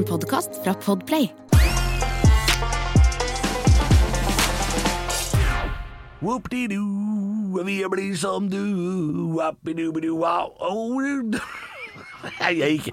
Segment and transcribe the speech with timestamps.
[0.00, 1.26] En podkast fra Podplay.
[6.24, 8.60] Whoop-de-doo, vi blir som du.
[9.36, 10.54] Wappi-doo-be-doo-wow.
[10.64, 11.02] Oh,
[12.40, 12.88] Jeg, jeg gikk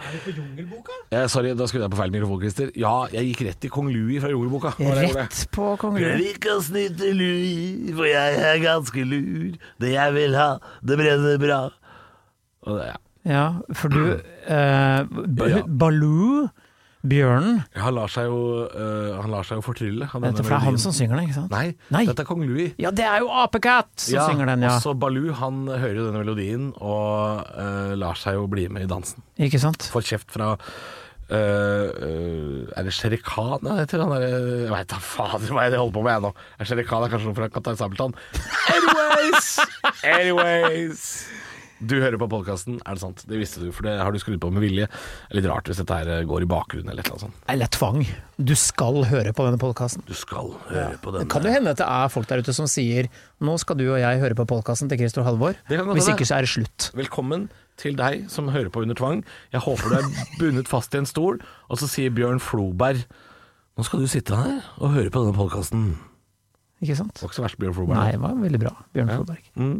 [1.12, 2.76] ja, Sorry, da skrudde jeg på feil mikrofon, Christer.
[2.80, 4.76] Ja, jeg gikk rett til Kong Louis fra Jungelboka.
[4.84, 5.16] Jeg.
[5.16, 6.28] Rett på Kong Jeg Louis.
[6.34, 9.56] liker å snyte Louis, for jeg er ganske lur.
[9.80, 10.50] Det jeg vil ha,
[10.84, 11.60] det brenner bra.
[12.68, 13.04] Og det, ja.
[13.28, 13.46] Ja,
[13.76, 15.64] for du eh, ba Ja.
[15.68, 16.46] Baloo,
[17.10, 20.10] bjørnen Han lar seg jo, uh, han lar seg jo fortrylle.
[20.10, 21.54] av Dette for det er han som synger den, ikke sant?
[21.54, 22.04] Nei, Nei.
[22.10, 22.76] dette er Kong Louis.
[22.82, 24.76] Ja, det er jo Apekatt som synger den, ja.
[24.78, 28.92] Også Baloo han hører jo denne melodien og uh, lar seg jo bli med i
[28.92, 29.26] dansen.
[29.40, 29.90] Ikke sant?
[29.94, 30.56] Får kjeft fra
[31.28, 31.36] Uh,
[31.92, 33.60] uh, Er det Shere Khan?
[33.66, 34.24] Nei, jeg, han er,
[34.64, 36.32] Jeg veit da fader hva det jeg holder på med jeg nå.
[36.56, 38.16] Er Shere Khan er kanskje noe fra Qatar Sabeltann?
[38.72, 39.50] Anyways!
[40.16, 41.04] Anyways!
[41.78, 43.22] Du hører på podkasten, er det sant?
[43.30, 44.88] Det visste du, for det har du skrudd på med vilje.
[45.30, 47.38] Det litt rart hvis dette her øh, går i bakgrunnen eller annet sånt.
[47.54, 48.02] Eller tvang.
[48.42, 50.02] Du skal høre på denne podkasten.
[50.08, 51.30] Du skal høre på denne.
[51.30, 53.12] Kan jo hende at det er folk der ute som sier
[53.44, 55.60] nå skal du og jeg høre på podkasten til Christer Halvor.
[55.70, 56.90] Det Hvis ikke så er det slutt.
[56.98, 59.22] Velkommen til deg som hører på under tvang.
[59.54, 61.38] Jeg håper du er bundet fast i en stol,
[61.70, 63.06] og så sier Bjørn Floberg
[63.78, 65.92] Nå skal du sitte her og høre på denne podkasten.
[66.84, 67.18] Ikke sant?
[67.18, 67.98] Var ikke så verst, Bjørn Floberg.
[67.98, 68.74] Nei, det var veldig bra.
[68.94, 69.48] Bjørn Floberg.
[69.58, 69.78] Mm.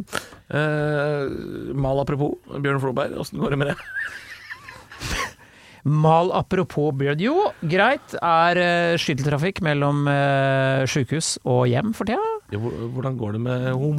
[0.58, 3.76] Eh, mal apropos, Bjørn Floberg, åssen går det med det?
[5.88, 7.20] Mal apropos Bjørn.
[7.22, 8.12] Jo, greit.
[8.18, 12.24] Er uh, skytteltrafikk mellom uh, sjukehus og hjem for tida?
[12.52, 13.96] Ja, hvordan går det med hun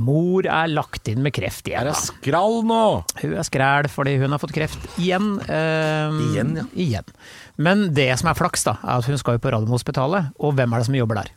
[0.00, 1.84] Mor er lagt inn med kreft igjen.
[1.84, 2.80] Er hun skral nå?
[3.20, 5.36] Hun er skræl fordi hun har fått kreft igjen.
[5.44, 6.66] eh, Igjen, ja.
[6.86, 7.14] igjen.
[7.60, 10.72] Men det som er flaks, da, er at hun skal jo på Radiumhospitalet, og hvem
[10.72, 11.32] er det som jobber der?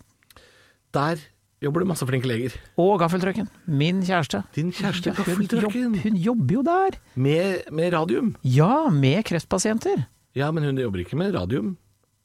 [0.94, 1.22] Der
[1.64, 2.56] jobber det masse flinke leger.
[2.78, 3.48] Og gaffeltrucken.
[3.66, 4.44] Min kjæreste.
[4.56, 6.98] Din kjæreste Ja, hun, jobb, hun jobber jo der!
[7.16, 8.36] Med, med radium.
[8.44, 10.06] Ja, med kreftpasienter.
[10.36, 11.78] Ja, men hun jobber ikke med radium.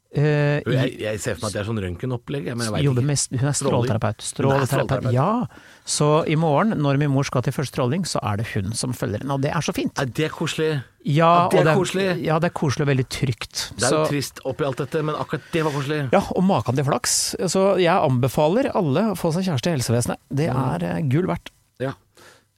[0.09, 2.47] Eh, Jeg, jeg ser for meg at det er sånn røntgenopplegg.
[2.57, 4.23] med, hun er stråleterapeut.
[4.23, 5.13] Er Stråleterapeut.
[5.13, 5.47] Ja.
[5.85, 8.95] Så i morgen, når min mor skal til første stråling, så er det hun som
[8.97, 9.37] følger henne.
[9.37, 9.93] Og det er så fint.
[10.01, 10.83] Er det koselig?
[11.05, 12.07] Ja, er det er koselig.
[12.25, 13.67] Ja, det er koselig og veldig trygt.
[13.77, 16.01] Det er jo Så- trist oppi alt dette, men akkurat det var koselig.
[16.13, 17.37] Ja, og maken til flaks.
[17.47, 20.17] Så jeg anbefaler alle å få seg kjæreste i helsevesenet.
[20.33, 21.51] Det er eh, gull verdt.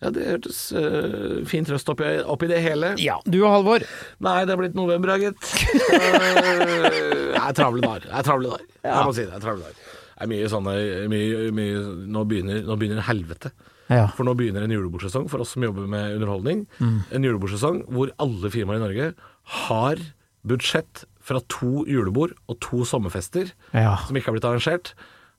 [0.00, 2.94] Ja, det hørtes uh, fin trøst oppi, oppi det hele.
[3.02, 3.84] Ja, du og Halvor.
[4.24, 5.40] Nei, det er blitt november, gitt.
[6.00, 8.06] Uh, jeg er travle dager.
[8.08, 8.66] Jeg er travle dager.
[8.84, 9.30] Jeg må si det.
[9.30, 9.90] jeg er travle dager.
[10.20, 10.72] Det er mye sånne
[11.10, 13.50] mye, mye, nå, begynner, nå begynner helvete.
[13.90, 14.04] Ja.
[14.14, 16.64] For nå begynner en julebordsesong for oss som jobber med underholdning.
[16.84, 19.08] En julebordsesong hvor alle firmaer i Norge
[19.66, 20.02] har
[20.46, 23.96] budsjett fra to julebord og to sommerfester Ja.
[24.06, 24.92] som ikke har blitt arrangert.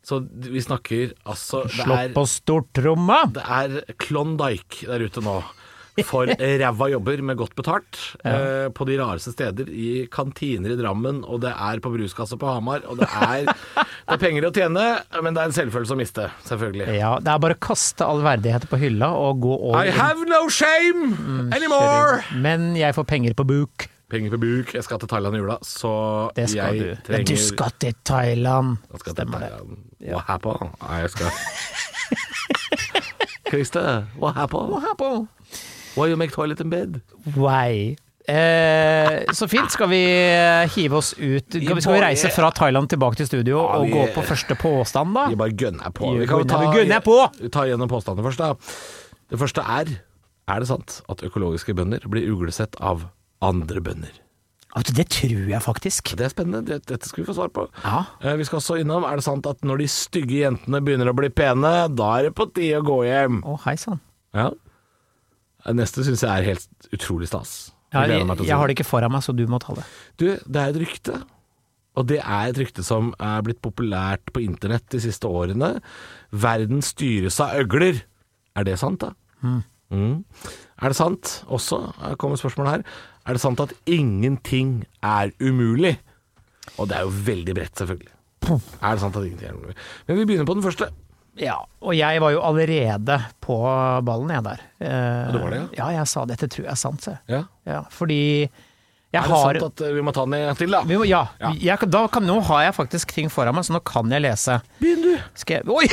[0.04, 0.18] Så
[0.50, 3.24] vi snakker altså det Slå på stortromma!
[3.36, 5.42] det er Klondyke der ute nå.
[6.08, 6.30] For
[6.62, 8.00] ræva jobber med godt betalt.
[8.26, 9.68] Eh, på de rareste steder.
[9.70, 12.86] I kantiner i Drammen, og det er på bruskasse på Hamar.
[12.90, 13.52] Og det er,
[14.08, 14.88] det er penger å tjene,
[15.22, 16.88] men det er en selvfølelse å miste, selvfølgelig.
[16.98, 20.26] Ja, det er bare å kaste all verdighet på hylla og gå over I have
[20.32, 22.24] no shame anymore!
[22.42, 23.91] Men jeg får penger på buk.
[24.12, 24.68] Penger på buk.
[24.76, 25.92] Jeg skal til Thailand i jula, så
[26.36, 26.86] Det skal jeg du.
[26.92, 28.68] Men trenger du skal til Thailand.
[28.92, 29.50] Jeg skal til Stemmer det.
[30.12, 30.70] What happened?
[30.84, 31.30] Nei, jeg skal
[33.52, 33.88] Christer,
[34.20, 35.28] what happened?
[35.96, 37.02] Why you make toilet in bed?
[37.36, 37.96] Why?
[38.30, 39.72] Eh, så fint.
[39.74, 43.28] Skal vi eh, hive oss ut Skal vi, skal vi reise fra Thailand tilbake til
[43.28, 45.26] studio Ja, og gå på første påstand, da?
[45.32, 46.14] Vi bare gønner på.
[46.14, 47.18] Vi Vi kan ta, vi på!
[47.52, 48.40] ta gjennom påstandene først.
[48.40, 48.54] da.
[49.32, 49.86] Det første er
[50.52, 53.08] Er det sant at økologiske bønder blir uglesett av
[53.42, 54.18] andre bønder?
[54.96, 56.14] Det tror jeg faktisk.
[56.16, 56.78] Det er spennende.
[56.80, 57.66] Dette skal vi få svar på.
[57.84, 58.06] Ja.
[58.24, 61.16] Eh, Vi skal også innom Er det sant at når de stygge jentene begynner å
[61.18, 63.42] bli pene, da er det på tide å gå hjem?
[63.44, 64.00] Å, hei sann.
[64.38, 64.48] Ja.
[65.66, 67.74] Eh, Neste syns jeg er helt utrolig stas.
[67.92, 69.84] Ja, jeg, jeg, jeg har det ikke foran meg, så du må ta det.
[70.16, 71.18] Du, det er et rykte.
[72.00, 75.74] Og det er et rykte som er blitt populært på internett de siste årene.
[76.32, 78.00] Verden styres av øgler.
[78.56, 79.12] Er det sant, da?
[79.92, 80.24] Mm.
[80.80, 81.82] Er det sant også,
[82.22, 82.84] kommer spørsmålet her,
[83.26, 85.96] er det sant at ingenting er umulig?
[86.80, 88.12] Og det er jo veldig bredt, selvfølgelig.
[88.82, 89.78] Er det sant at ingenting er umulig?
[90.08, 90.90] Men vi begynner på den første.
[91.40, 93.58] Ja, og jeg var jo allerede på
[94.04, 94.64] ballen, jeg der.
[94.84, 95.88] Eh, det var det, ja?
[95.96, 97.14] jeg sa dette tror jeg er sant, se.
[97.32, 97.46] Ja.
[97.68, 98.22] Ja, fordi
[99.12, 100.80] jeg Er det har sant at eh, vi må ta den en til, da?
[100.88, 101.50] vi må, Ja, Ja.
[101.60, 104.62] Jeg, da kan, nå har jeg faktisk ting foran meg, så nå kan jeg lese.
[104.80, 105.18] Begynn, du.
[105.36, 105.84] Skal jeg Oi!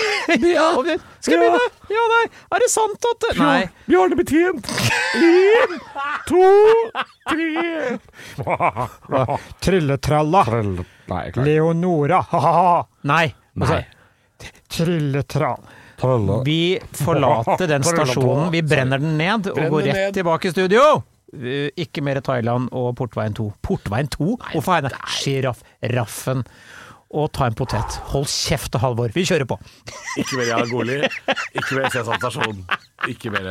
[0.47, 0.69] Ja.
[1.25, 1.65] Skal jeg begynne?
[1.91, 2.23] Ja, nei.
[2.55, 3.59] Er det sant at Nei.
[3.89, 4.71] Bjarne Betjent.
[5.19, 5.75] Én,
[6.31, 6.45] to,
[7.27, 7.99] tre
[9.67, 10.47] Trylletralla.
[11.11, 11.37] Nei, jeg.
[11.43, 12.23] Leonora.
[12.31, 12.81] Ha-ha-ha.
[13.09, 13.27] Nei.
[13.59, 13.83] Nei.
[16.47, 20.85] Vi forlater den stasjonen, vi brenner den ned og går rett tilbake i studio.
[21.37, 23.49] Eh, Ikke mer Thailand og Portveien 2.
[23.65, 24.37] Portveien 2?
[24.55, 25.01] Hvorfor har jeg det?
[25.19, 25.63] Sjiraff.
[25.95, 26.45] Raffen.
[27.09, 27.99] Og ta en potet.
[28.13, 29.13] Hold kjeft, Halvor.
[29.15, 29.57] Vi kjører på.
[30.21, 30.99] Ikke mer Jargoli,
[31.57, 32.59] ikke mer Sesam stasjon,
[33.09, 33.49] ikke mer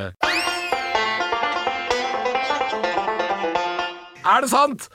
[4.28, 4.86] Er det sant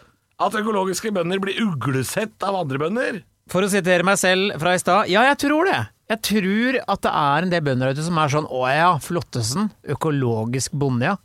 [0.42, 3.20] at økologiske bønder blir uglesett av andre bønder?
[3.50, 5.80] For å sitere meg selv fra i stad, ja, jeg tror det.
[6.12, 9.70] Jeg tror at det er en del bønder ute som er sånn å ja, flottesen,
[9.96, 11.16] økologisk bonde, ja.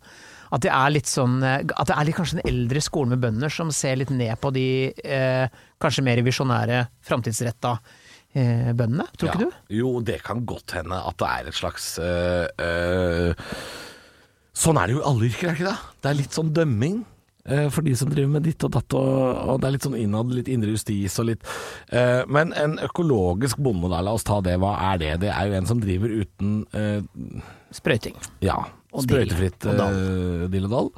[0.52, 3.24] At det er litt sånn eh, At det er litt kanskje den eldre skolen med
[3.26, 4.68] bønder som ser litt ned på de
[5.04, 5.48] eh,
[5.82, 7.74] kanskje mer visjonære, framtidsretta
[8.34, 9.50] eh, bøndene, tror ikke Ja.
[9.52, 9.76] du?
[9.82, 13.52] Jo, det kan godt hende at det er et slags øh, øh,
[14.58, 15.94] Sånn er det jo i alle yrker, er det ikke det?
[16.02, 16.98] Det er litt sånn dømming.
[17.72, 20.34] For de som driver med ditt og datt, og, og det er litt sånn innad,
[20.36, 21.46] litt indre justis og litt
[21.96, 25.12] eh, Men en økologisk bonde, da, la oss ta det, hva er det?
[25.22, 27.00] Det er jo en som driver uten eh,
[27.78, 28.18] Sprøyting.
[28.44, 28.58] Ja,
[29.06, 30.92] sprøytefritt uh, dill og dall.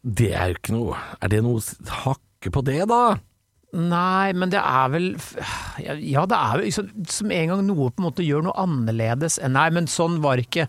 [0.00, 1.60] Det er jo ikke noe Er det noe
[2.06, 3.18] hakke på det, da?
[3.76, 5.10] Nei, men det er vel
[5.84, 9.38] Ja, det er jo liksom, som en gang noe på en måte gjør noe annerledes
[9.44, 10.66] Nei, men sånn var det ikke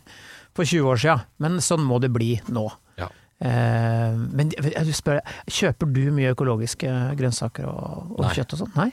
[0.51, 2.65] for 20 år siden, men sånn må det bli nå.
[2.99, 3.05] Ja.
[3.39, 8.73] Eh, men jeg jeg spør, kjøper du mye økologiske grønnsaker og, og kjøtt og sånn?
[8.75, 8.89] Nei?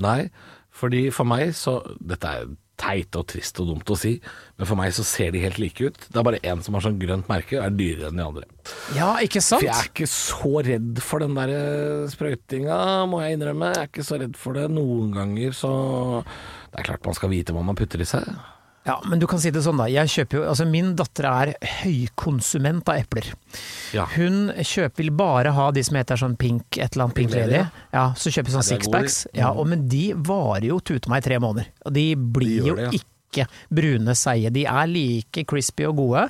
[0.00, 0.20] Nei,
[0.70, 4.14] fordi for meg så Dette er teit og trist og dumt å si,
[4.56, 5.98] men for meg så ser de helt like ut.
[6.08, 8.46] Det er bare én som har sånn grønt merke, og er dyrere enn de andre.
[8.96, 9.60] Ja, ikke sant?
[9.62, 12.78] For jeg er ikke så redd for den der eh, sprøytinga,
[13.10, 13.74] må jeg innrømme.
[13.74, 14.68] Jeg er ikke så redd for det.
[14.72, 15.74] Noen ganger så
[16.70, 18.26] Det er klart man skal vite hva man putter i seg.
[18.88, 19.84] Ja, men du kan si det sånn da.
[19.92, 21.50] Jeg kjøper jo, altså Min datter er
[21.82, 23.28] høykonsument av epler.
[23.94, 24.06] Ja.
[24.14, 27.60] Hun kjøper, vil bare ha de som heter sånn pink, et eller annet pink lady.
[27.92, 29.20] Ja, så kjøper sånn sixpacks.
[29.36, 31.68] Ja, og men de varer jo tute meg i tre måneder.
[31.86, 33.02] Og de blir De jo det, ja.
[33.02, 34.50] ikke brune seige.
[34.56, 36.24] De er like crispy og gode.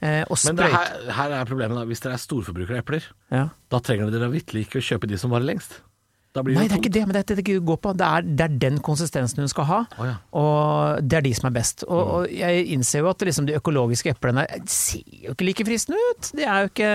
[0.00, 1.84] Eh, og Men her, her er problemet, da.
[1.86, 3.44] Hvis dere er storforbrukere av epler, Ja.
[3.70, 5.78] da trenger dere vitterlig ikke å kjøpe de som varer lengst.
[6.30, 7.92] Nei, det det er ikke det, men det er det det går på.
[7.98, 10.12] Det er, det er den konsistensen hun skal ha, oh, ja.
[10.38, 11.82] og det er de som er best.
[11.88, 15.98] Og, og jeg innser jo at liksom de økologiske eplene ser jo ikke like fristende
[16.12, 16.30] ut.
[16.38, 16.92] Det er jo ikke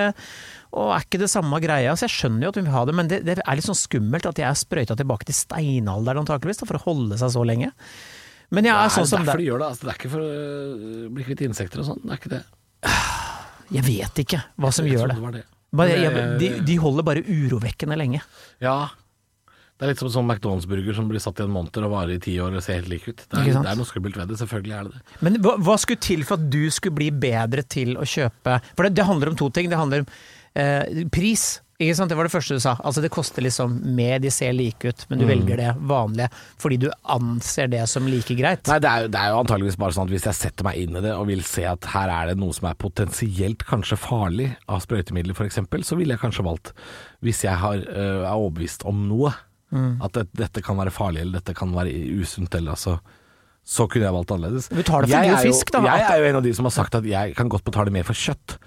[0.75, 2.95] og er ikke det samme greia, så jeg skjønner jo at hun vil ha det,
[2.99, 6.63] men det, det er litt sånn skummelt at de er sprøyta tilbake til steinalderen antakeligvis,
[6.67, 7.69] for å holde seg så lenge.
[8.55, 9.69] Men jeg er Det sånn er derfor de gjør det.
[9.71, 12.01] Altså, det er ikke for å bli kvitt insekter og sånn.
[12.03, 12.41] Det er ikke det.
[13.75, 15.17] Jeg vet ikke hva som Jeg gjør det.
[15.23, 15.31] det.
[15.39, 15.45] det.
[15.75, 18.21] Bare, jeg, det- de, de holder bare urovekkende lenge.
[18.63, 18.75] Ja.
[19.75, 22.15] Det er litt som en sånn McDonald's-burger som blir satt i en monter og varer
[22.15, 23.25] i ti år og ser helt lik ut.
[23.27, 24.37] Det er, det er noe skummelt ved det.
[24.39, 25.19] Selvfølgelig er det det.
[25.27, 28.87] Men hva, hva skulle til for at du skulle bli bedre til å kjøpe For
[28.87, 29.67] det, det handler om to ting.
[29.67, 30.09] Det handler om
[30.55, 31.43] eh, pris.
[31.75, 32.07] Ikke sant?
[32.07, 32.77] Det var det første du sa.
[32.87, 36.29] Altså Det koster liksom mer, de ser like ut, men du velger det vanlige
[36.63, 38.63] fordi du anser det som like greit.
[38.71, 40.79] Nei, det er, jo- det er jo antageligvis bare sånn at hvis jeg setter meg
[40.85, 43.99] inn i det og vil se at her er det noe som er potensielt kanskje
[43.99, 46.71] farlig av sprøytemidler f.eks., så ville jeg kanskje valgt,
[47.27, 49.33] hvis jeg har, øh, er overbevist om noe,
[50.01, 52.99] at det, dette kan være farlig eller dette kan være usunt eller altså
[53.65, 54.67] så kunne jeg valgt annerledes.
[54.69, 55.79] Vi tar det for jo- fisk, da.
[55.87, 58.03] Jeg er jo en av de som har sagt at jeg kan godt betale mer
[58.05, 58.59] for kjøtt,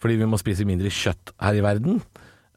[0.00, 1.98] fordi vi må spise mindre kjøtt her i verden.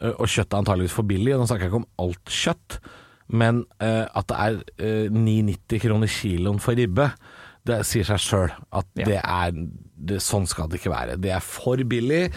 [0.01, 1.33] øh, Og kjøtt er antageligvis for billig.
[1.35, 2.79] og Nå snakker jeg ikke om alt kjøtt,
[3.27, 7.11] men uh, at det er uh, 9,90 kroner kiloen for ribbe,
[7.67, 9.05] det sier seg sjøl at Ja.
[9.05, 9.51] det er
[9.99, 11.17] det, Sånn skal det ikke være.
[11.19, 12.31] Det er for billig.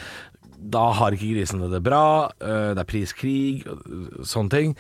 [0.59, 2.29] Da har ikke grisene det bra.
[2.41, 3.63] Det er priskrig,
[4.27, 4.75] sånne ting.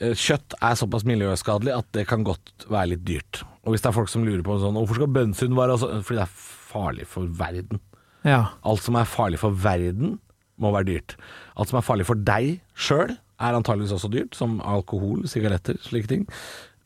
[0.00, 3.42] Eh, Kjøtt er såpass miljøskadelig at det kan godt være litt dyrt.
[3.64, 5.90] Og hvis det er folk som lurer på sånn, hvorfor skal bønnsund være altså?
[6.04, 6.36] Fordi det er
[6.70, 7.80] farlig for verden.
[8.26, 8.42] Ja.
[8.66, 10.18] Alt som er farlig for verden,
[10.60, 11.16] må være dyrt.
[11.56, 14.36] Alt som er farlig for deg sjøl, er antageligvis også dyrt.
[14.38, 16.24] Som alkohol, sigaretter, slike ting.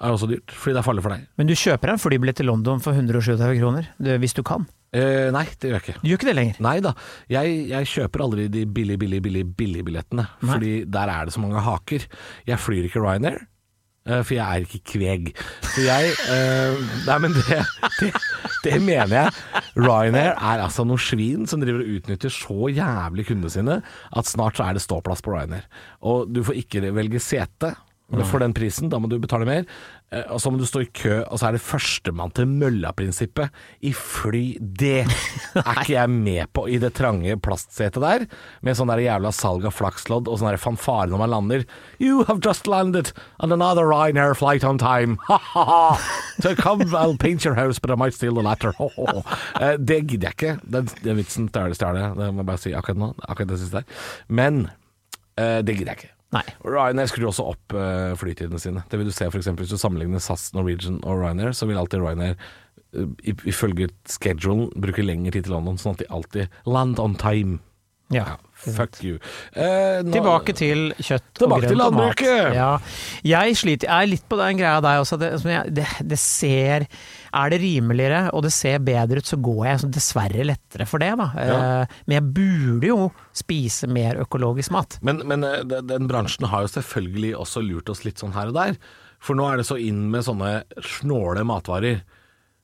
[0.00, 1.26] Er også dyrt, fordi det er farlig for deg.
[1.38, 3.90] Men du kjøper en flybillett til London for 137 kroner,
[4.22, 4.64] hvis du kan.
[4.92, 6.00] Eh, nei, det gjør jeg ikke.
[6.02, 6.56] Du gjør ikke det lenger.
[6.66, 6.90] Nei da.
[7.30, 10.24] Jeg, jeg kjøper aldri de billig, billig, billig, billettene.
[10.42, 10.50] Nei.
[10.50, 12.06] Fordi der er det så mange haker.
[12.48, 13.38] Jeg flyr ikke Ryanair.
[14.08, 15.30] eh, For jeg er ikke kveg.
[15.70, 17.60] Så jeg eh, Nei, men det,
[18.00, 18.10] det,
[18.66, 19.36] det mener jeg.
[19.78, 23.78] Ryanair er altså noen svin som driver og utnytter så jævlig kundene sine
[24.10, 25.70] at snart så er det ståplass på Ryanair.
[26.02, 27.76] Og du får ikke velge sete
[28.26, 29.68] for den prisen, da må du betale mer.
[30.10, 33.52] Og så må du stå i kø, og så er det førstemann til mølla-prinsippet
[33.86, 34.56] i fly.
[34.60, 38.24] Det er ikke jeg med på i det trange plastsetet der,
[38.66, 41.62] med sånn der jævla salg av flakslodd og sånn fanfare når man lander.
[42.02, 45.14] You have just landed on another Ryanair flight on time.
[45.28, 45.94] Ha-ha-ha.
[46.42, 48.72] So come, I'll paint your house, but I might steal the latter.
[48.82, 49.22] Ho-ho.
[49.60, 50.56] Eh, Det gidder jeg ikke.
[50.66, 53.12] Den, den vitsen stjeler stjeler, det må jeg bare si akkurat nå.
[53.30, 54.00] Akkurat det siste der.
[54.28, 54.64] Men
[55.38, 56.16] eh, det gidder jeg ikke.
[56.32, 56.44] Nei.
[56.62, 58.84] Ryanair skrur også opp uh, flytidene sine.
[58.90, 61.80] Det vil du se for eksempel hvis du sammenligner SAS, Norwegian og Ryanair, så vil
[61.80, 62.36] alltid Ryanair
[62.94, 63.08] uh,
[63.50, 67.58] ifølge schedulen bruke lengre tid til London, sånn at de alltid land on time.
[68.10, 68.24] Ja.
[68.26, 69.20] Ja, fuck you.
[69.54, 72.22] Eh, nå- Tilbake til kjøtt Tilbake og til grønt og mat.
[72.56, 72.70] Ja.
[73.22, 75.14] Jeg sliter, jeg er litt på den greia der også.
[75.20, 75.28] Det,
[75.70, 76.88] det, det ser
[77.36, 81.12] Er det rimeligere og det ser bedre ut, så går jeg dessverre lettere for det,
[81.20, 81.28] da.
[81.36, 81.58] Ja.
[81.82, 84.98] Eh, Men jeg burde jo spise mer økologisk mat.
[85.06, 88.58] Men, men eh, den, bransjen har jo selvfølgelig også lurt oss litt sånn her og
[88.58, 88.74] der.
[89.20, 92.02] For nå er det så inn med sånne snåle matvarer.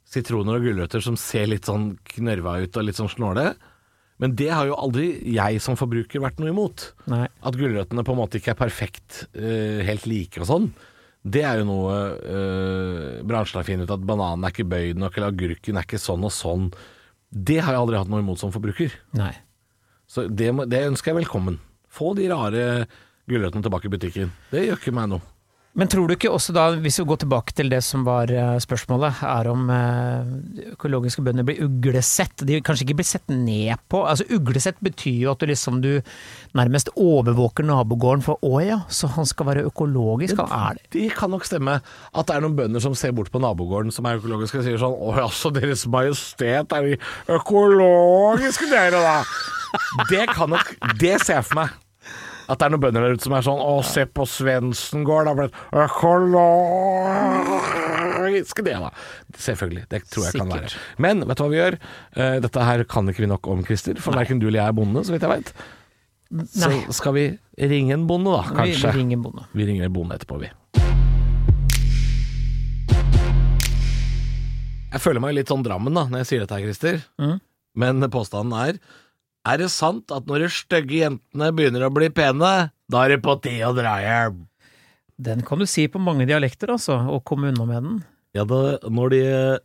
[0.06, 3.50] Sitroner og gulrøtter som ser litt sånn knørva ut og litt sånn snåle.
[4.23, 6.87] Men det har jo aldri jeg som forbruker vært noe imot.
[7.12, 7.26] Nei.
[7.44, 10.70] At gulrøttene på en måte ikke er perfekt eh, helt like og sånn.
[11.26, 15.16] Det er jo noe øh, bransjen har funnet ut, at bananen er ikke bøyd nok,
[15.18, 16.68] eller agurken er ikke sånn og sånn.
[17.30, 18.95] Det har jeg aldri hatt noe imot som forbruker.
[19.18, 19.33] Nei.
[20.06, 21.59] Så det, det ønsker jeg velkommen.
[21.90, 22.66] Få de rare
[23.26, 24.30] gulrøttene tilbake i butikken.
[24.52, 25.35] Det gjør ikke meg noe.
[25.76, 28.54] Men tror du ikke også da, hvis vi går tilbake til det som var eh,
[28.64, 30.30] spørsmålet, er om eh,
[30.73, 32.47] økologiske bønder blir uglesett?
[32.49, 34.00] De kanskje ikke blir sett ned på?
[34.09, 35.90] Altså Uglesett betyr jo at du liksom du
[36.56, 40.88] nærmest overvåker nabogården for å ja, så han skal være økologisk, han er det.
[40.97, 44.09] Det kan nok stemme at det er noen bønder som ser bort på nabogården som
[44.09, 46.97] er økologiske og sier sånn Å jaså, Deres Majestet, er de
[47.37, 49.18] økologiske dere, da?
[50.09, 51.83] Det kan nok Det ser jeg for meg.
[52.46, 55.24] At det er noen bønder der ute som er sånn Å, se på Svendsen gård,
[55.26, 58.90] det har blitt økologiske det, da.
[59.46, 59.84] Selvfølgelig.
[59.90, 60.68] Det tror jeg kan være.
[61.02, 61.74] Men vet du hva vi gjør?
[62.16, 63.94] Eh, Dette her kan ikke vi nok om, Christer.
[64.02, 65.48] For verken du eller jeg er bonde, så vidt jeg veit.
[66.52, 67.24] Så skal vi
[67.70, 68.88] ringe en bonde, da, kanskje.
[68.92, 69.42] vi ringer bonde.
[69.54, 70.48] Vi ringer en bonde etterpå, vi.
[74.96, 77.02] Jeg føler meg litt sånn Drammen da, når jeg sier dette her, Christer.
[77.20, 77.36] Mm.
[77.76, 78.78] Men påstanden er
[79.46, 82.52] Er det sant at når de stygge jentene begynner å bli pene,
[82.90, 84.44] da er det på tide å dra hjem?
[85.16, 88.00] Den kan du si på mange dialekter, altså, og komme unna med den.
[88.36, 89.20] Ja, da, når de,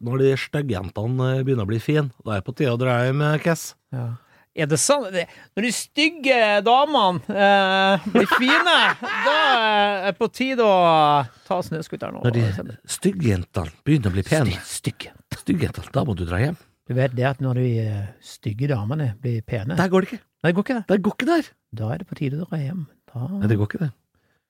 [0.05, 3.01] når de stygge jentene begynner å bli fine, da er det på tide å dra
[3.03, 3.71] hjem, Kess.
[3.91, 4.05] Ja.
[4.51, 5.07] Er det sant?
[5.55, 8.77] Når de stygge damene eh, blir fine,
[9.27, 10.79] da er det på tide å
[11.47, 15.13] ta snøscooteren og Når de stygge jentene begynner å bli pene, Stygge.
[15.39, 16.59] stygge jentene, da må du dra hjem.
[16.89, 20.23] Du vet det at når de eh, stygge damene blir pene Der går det ikke.
[20.41, 20.85] Nei, det går ikke det.
[20.89, 21.49] Der går ikke der.
[21.77, 22.85] Da er det på tide å dra hjem.
[23.13, 23.91] Nei, det går ikke det.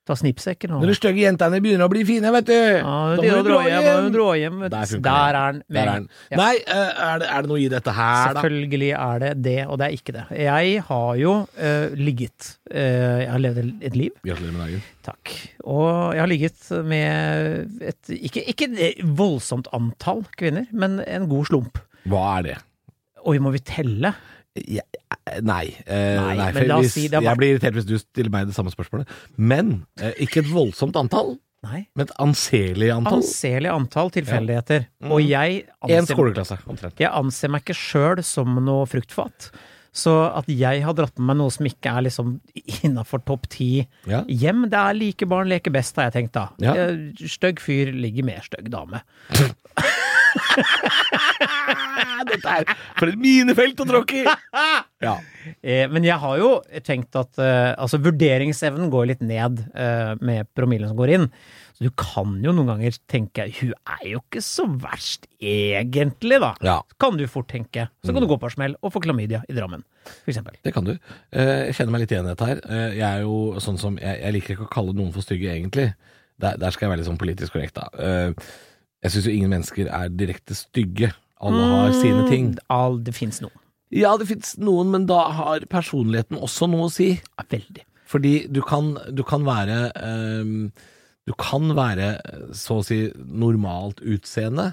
[0.07, 2.53] ta snippsekken og Når de stygge jentene begynner å bli fine, vet du.
[2.55, 4.07] ja, da må du dra hjem, hjem.
[4.15, 4.55] dra hjem.
[4.63, 4.77] vet du.
[4.77, 5.61] Der Der er den.
[5.67, 6.07] Der er den.
[6.31, 6.39] Ja.
[6.39, 8.31] Nei, eh, er det, er det noe i dette her, da?
[8.39, 10.25] Selvfølgelig er det det, og det er ikke det.
[10.45, 13.61] Jeg har jo uh, ligget uh, Jeg har levd
[13.91, 14.17] et liv.
[14.23, 14.89] Gratulerer med dagen.
[15.11, 15.38] Takk.
[15.67, 21.51] Og jeg har ligget med et ikke, ikke et voldsomt antall kvinner, men en god
[21.51, 21.81] slump.
[22.10, 22.58] Hva er det?
[23.29, 24.13] Oi, må vi telle?
[24.67, 24.81] Ja,
[25.46, 25.67] nei.
[25.86, 28.50] Eh, Nei, nei, men for hvis, si er jeg blir irritert hvis du stiller meg
[28.50, 29.08] det samme spørsmålet.
[29.38, 31.84] Men eh, ikke et voldsomt antall, Nei.
[31.96, 33.22] men et anselig antall.
[33.22, 34.88] Anselig antall tilfeldigheter.
[35.05, 35.13] Mm.
[35.15, 37.00] Og jeg Én anser, skoleklasse, omtrent.
[37.00, 39.51] jeg anser meg ikke sjøl som noe fruktfat.
[39.96, 42.38] Så at jeg har dratt med meg noe som ikke er liksom
[42.88, 44.22] innafor topp ti Ja.
[44.27, 46.46] hjem, det er like barn leker best, har jeg tenkt da.
[46.63, 46.75] Ja.
[46.75, 49.03] Eh, Stygg fyr ligger med stygg dame.
[52.31, 54.25] Dette er for et minefelt å tråkke i!
[55.01, 55.15] Ja.
[55.65, 56.50] Eh, men jeg har jo
[56.86, 61.25] tenkt at eh, altså vurderingsevnen går litt ned eh, med promillen som går inn.
[61.74, 66.51] Så du kan jo noen ganger tenke hun er jo ikke så verst egentlig, da.
[66.62, 66.75] ja.
[67.01, 67.88] Kan du fort tenke.
[68.05, 69.81] Så kan du gå på smell og få klamydia i Drammen,
[70.22, 70.60] for eksempel.
[70.62, 70.93] Det kan du.
[71.34, 72.62] Eh, Jeg kjenner meg litt igjen i dette her.
[72.70, 75.50] Eh, Jeg er jo sånn som Jeg, jeg liker ikke å kalle noen for stygge,
[75.58, 75.89] egentlig.
[76.38, 77.89] Der, der skal jeg være litt sånn politisk korrekt, da.
[79.03, 81.12] Jeg syns jo ingen mennesker er direkte stygge.
[81.41, 82.51] Alle har sine ting.
[82.53, 83.55] Mm, All, det fins noen.
[83.91, 87.15] Ja, det fins noen, men da har personligheten også noe å si.
[87.17, 87.84] Ja, veldig.
[88.12, 90.72] Fordi du kan, du kan være ehm,
[91.27, 92.15] Du kan være
[92.58, 94.72] så å si normalt utseende,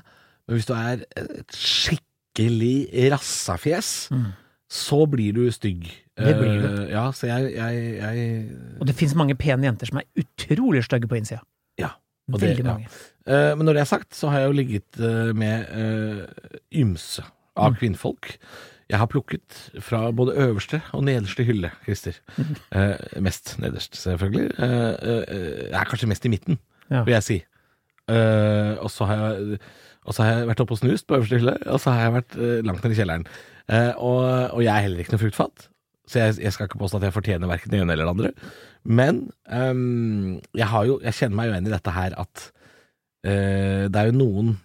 [0.49, 4.33] men hvis du er et skikkelig rassafjes, Mm.
[4.71, 5.85] så blir du stygg.
[6.17, 6.67] Det blir du.
[6.69, 10.83] Uh, ja, så jeg, jeg, jeg Og det fins mange pene jenter som er utrolig
[10.85, 11.41] stygge på innsida.
[11.79, 11.91] Ja.
[12.33, 12.85] og Veldig det, mange.
[12.87, 12.91] Eh,
[13.29, 17.25] men når det er sagt, så har jeg jo ligget eh, med uh, ymse
[17.59, 18.37] av kvinnfolk.
[18.89, 22.17] Jeg har plukket fra både øverste og nederste hylle, Christer.
[22.73, 24.47] Eh, mest nederst, selvfølgelig.
[24.57, 26.59] Eh, eh, jeg er kanskje mest i midten,
[26.89, 27.37] vil jeg si.
[28.09, 29.59] Eh, og så har jeg
[30.09, 32.13] og så har jeg vært oppe og snust på øverste hylle, og så har jeg
[32.15, 33.27] vært eh, langt nede i kjelleren.
[33.69, 34.23] Eh, og,
[34.57, 35.67] og jeg er heller ikke noe fruktfat,
[36.09, 38.53] så jeg, jeg skal ikke påstå at jeg fortjener verken det ene eller det andre.
[38.89, 39.19] Men
[39.53, 42.47] ehm, jeg, har jo, jeg kjenner meg jo igjen i dette her at
[43.27, 44.57] eh, det er jo noen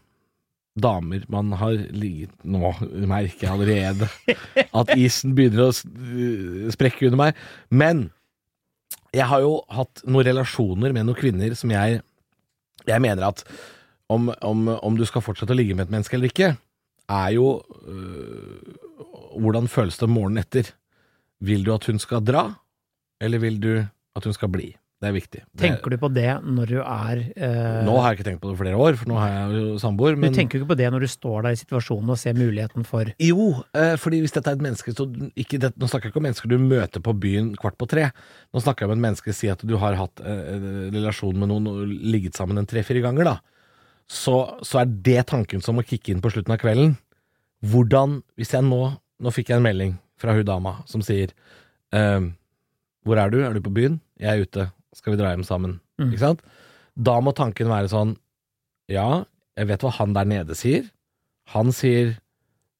[0.73, 2.71] damer man har ligget Nå
[3.05, 4.07] merker jeg allerede
[4.79, 7.39] at isen begynner å øh, sprekke under meg.
[7.69, 8.07] Men
[9.13, 12.01] jeg har jo hatt noen relasjoner med noen kvinner som jeg
[12.89, 13.45] Jeg mener at
[14.11, 16.49] om, om, om du skal fortsette å ligge med et menneske eller ikke,
[17.09, 18.73] er jo øh,
[19.39, 20.73] hvordan føles det morgenen etter.
[21.43, 22.43] Vil du at hun skal dra,
[23.23, 24.73] eller vil du at hun skal bli?
[25.03, 25.39] Det er viktig.
[25.59, 28.55] Tenker du på det når du er eh, Nå har jeg ikke tenkt på det
[28.55, 30.15] i flere år, for nå har jeg jo samboer.
[30.15, 32.87] Du tenker jo ikke på det når du står der i situasjonen og ser muligheten
[32.87, 36.13] for jo, eh, fordi hvis dette er et menneske så ikke det, Nå snakker jeg
[36.13, 38.05] ikke om mennesker du møter på byen kvart på tre.
[38.55, 41.67] Nå snakker jeg om et menneske Si at du har hatt eh, relasjon med noen
[41.71, 43.35] og ligget sammen en tre-fire ganger, da.
[44.07, 46.95] Så, så er det tanken som må kicke inn på slutten av kvelden.
[47.63, 48.81] Hvordan Hvis jeg nå
[49.23, 51.31] Nå fikk jeg en melding fra hun dama som sier
[51.95, 52.33] ehm,
[53.07, 53.39] Hvor er du?
[53.43, 54.01] Er du på byen?
[54.19, 54.65] Jeg er ute.
[54.93, 55.79] Skal vi dra hjem sammen?
[56.01, 56.11] Mm.
[56.11, 56.43] Ikke sant?
[56.93, 58.15] Da må tanken være sånn
[58.91, 59.23] Ja,
[59.57, 60.85] jeg vet hva han der nede sier.
[61.55, 62.17] Han sier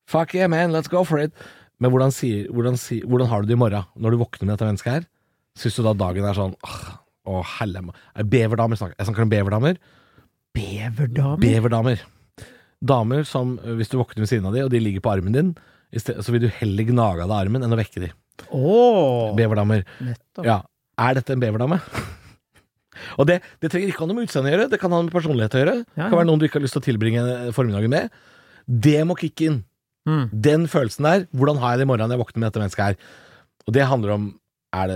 [0.10, 1.32] Fuck yeah, man, let's go for it.
[1.80, 4.54] Men hvordan, sier, hvordan, sier, hvordan har du det i morgen, når du våkner med
[4.54, 5.06] dette mennesket her?
[5.60, 6.82] Syns du da dagen er sånn Åh,
[7.30, 7.82] å helle
[8.18, 9.78] Er Beverdamer snakker Jeg snakker om beverdamer.
[10.54, 11.40] beverdamer?
[11.42, 12.02] Beverdamer.
[12.84, 15.34] Damer som, øh, hvis du våkner ved siden av dem, og de ligger på armen
[15.34, 15.54] din,
[15.96, 18.12] så vil du heller gnage av deg armen enn å vekke dem.
[18.52, 19.86] Oh, Beverdamer.
[20.02, 20.46] nettopp.
[20.46, 20.62] Ja.
[21.02, 21.80] Er dette en beverdame?
[23.20, 25.08] og det, det trenger ikke ha noe med utseendet å gjøre, det kan ha noe
[25.10, 25.76] med personlighet å gjøre.
[25.84, 27.26] Det Ja, kan være noen du ikke har lyst til å tilbringe
[27.58, 28.14] formiddagen med.
[28.68, 29.60] Det må kicke inn.
[30.10, 30.24] Mm.
[30.46, 32.86] Den følelsen der, hvordan har jeg det i morgen når jeg våkner med dette mennesket
[32.92, 33.20] her?
[33.64, 34.32] Og det handler om
[34.74, 34.96] er det,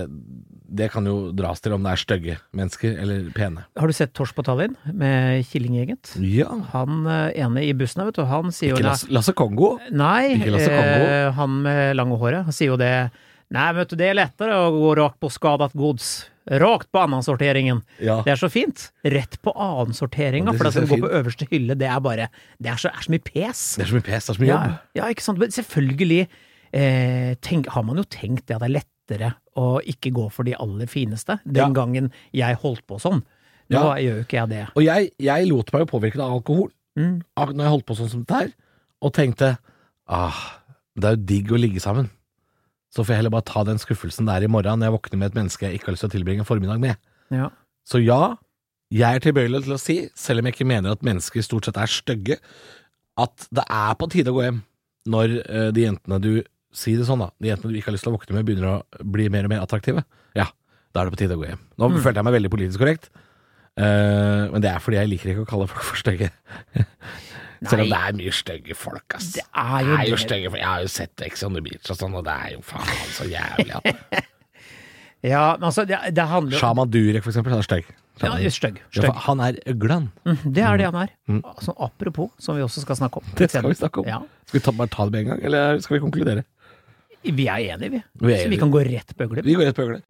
[0.78, 3.62] det kan jo dras til om det er stygge mennesker eller pene.
[3.78, 6.16] Har du sett Tors på Tallinn med Killing-Eget?
[6.18, 6.48] Ja.
[6.72, 9.76] Han eh, ene i bussen vet du, han sier jo Ikke Lasse, Lasse Kongo.
[9.94, 11.06] Nei, Ikke Lasse Kongo?
[11.06, 12.42] eh, han med lange håret.
[12.50, 12.90] Han sier jo det
[13.50, 16.08] Nei, vet du, det er lettere å gå rakt på skadet gods.
[16.48, 17.82] Rakt på annensorteringen.
[18.00, 18.18] Ja.
[18.24, 18.86] Det er så fint.
[19.04, 22.28] Rett på annensorteringa, for det som går på øverste hylle, det er bare
[22.60, 23.62] Det er så, er så mye pes.
[23.76, 24.78] Det er så mye pes, det er så mye Ja, jobb.
[25.00, 25.38] ja, ikke sant.
[25.38, 26.20] Men selvfølgelig
[26.72, 30.44] eh, tenk, har man jo tenkt det at det er lettere å ikke gå for
[30.48, 31.38] de aller fineste.
[31.44, 31.68] Den Ja.
[31.72, 33.22] gangen jeg holdt på sånn.
[33.70, 33.94] Nå Ja.
[33.96, 34.66] gjør jo ikke jeg det.
[34.76, 37.22] Og jeg, jeg lot meg jo påvirke av alkohol Mm.
[37.36, 38.52] når jeg holdt på sånn som dette her,
[39.00, 39.58] og tenkte
[40.08, 40.34] ah,
[40.96, 42.10] det er jo digg å ligge sammen.
[42.94, 45.30] Så får jeg heller bare ta den skuffelsen der i morgen når jeg våkner med
[45.30, 46.96] et menneske jeg ikke har lyst til å tilbringe en formiddag med.
[47.34, 47.50] Ja.
[47.88, 48.36] Så ja,
[48.94, 51.76] jeg er tilbøyelig til å si, selv om jeg ikke mener at mennesker stort sett
[51.80, 52.38] er stygge,
[53.20, 54.62] at det er på tide å gå hjem
[55.08, 56.32] når eh, de jentene du
[56.78, 57.30] Si det sånn, da.
[57.40, 59.50] De jentene du ikke har lyst til å våkne med, begynner å bli mer og
[59.54, 60.02] mer attraktive.
[60.36, 60.44] Ja,
[60.92, 61.62] da er det på tide å gå hjem.
[61.80, 61.96] Nå Mm.
[62.04, 63.08] følte jeg meg veldig politisk korrekt,
[63.78, 66.32] Uh, men det er fordi jeg liker ikke å kalle folk for stygge.
[67.66, 69.32] Selv om det er mye stygge folk, ass.
[69.34, 70.60] Det er jo Det er jo stygge folk.
[70.62, 73.08] Jeg har jo sett Ex on the Beach og sånn, og det er jo faen
[73.16, 73.72] så jævlig.
[73.80, 74.26] At.
[75.26, 77.88] Ja, men altså, det, det handler jo Shaman Durek, for eksempel, han er stygg.
[78.22, 78.76] ja, Stygg.
[79.02, 80.04] Ja, han er øglan.
[80.22, 81.08] Mm, Det er det han er.
[81.26, 81.40] Mm.
[81.44, 83.24] Altså, apropos, som vi også skal snakke om.
[83.34, 84.06] Det skal vi snakke om.
[84.06, 84.20] Ja.
[84.46, 86.44] Skal vi ta, bare ta det med en gang, eller skal vi konkludere?
[87.24, 88.02] Vi er enige, vi.
[88.22, 89.42] Vi er Så vi kan gå rett på øgle.
[89.42, 90.02] Vi går rett på øgle.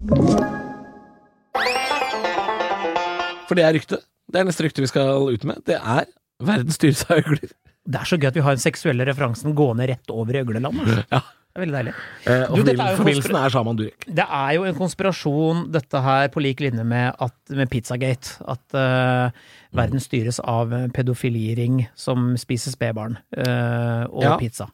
[3.49, 4.05] For det er ryktet.
[4.29, 5.63] Det er neste rykte vi skal ut med.
[5.65, 6.05] Det er
[6.41, 7.51] verden styres av øgler.
[7.89, 10.81] Det er så gøy at vi har den seksuelle referansen gående rett over i øgleland.
[10.85, 11.03] altså.
[11.11, 11.21] Ja.
[11.49, 11.93] Det er veldig deilig.
[12.29, 14.05] Eh, og Du, er forbindelsen er Shaman Durek.
[14.15, 18.37] Det er jo en konspirasjon, dette her, på lik linje med, at, med Pizzagate.
[18.47, 19.33] At uh,
[19.75, 24.37] verden styres av pedofiliring som spiser spedbarn Uh, og Ja.
[24.39, 24.69] pizza.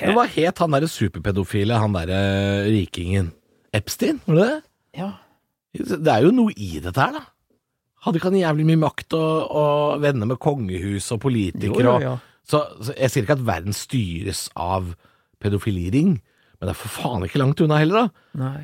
[0.00, 2.22] Men hva het han derre superpedofile, han derre
[2.70, 3.32] rikingen?
[3.76, 4.58] Epstein, var det det?
[5.02, 5.10] Ja.
[5.76, 7.26] Det er jo noe i dette her, da.
[8.06, 11.82] Hadde ikke han jævlig mye makt og, og venner med kongehus og politikere?
[11.84, 12.14] Jo, og- ja.
[12.46, 14.92] Så, så jeg sier ikke at verden styres av
[15.42, 18.38] pedofiliring, men det er for faen ikke langt unna heller, da.
[18.44, 18.60] Nei.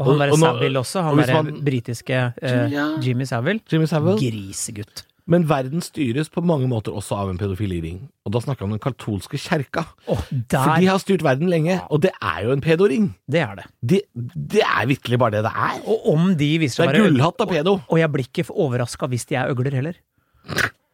[0.00, 2.86] Og han derre Savile også, han derre britiske eh, Ja.
[3.04, 3.60] Jimmy Savile.
[3.72, 4.16] Jimmy Savile.
[4.20, 5.04] Grisegutt.
[5.26, 7.98] Men verden styres på mange måter også av en pedofiliring.
[8.26, 9.82] Og da snakker jeg om den katolske kjerka.
[10.06, 13.08] Å, For de har styrt verden lenge, og det er jo en pedoring.
[13.26, 13.66] Det er det.
[13.82, 14.00] Det,
[14.54, 15.80] det er vitterlig bare det det er.
[15.82, 17.74] Og om de viser Det seg å er gullhatt av pedo.
[17.90, 19.98] Og jeg blir ikke overraska hvis de er øgler heller.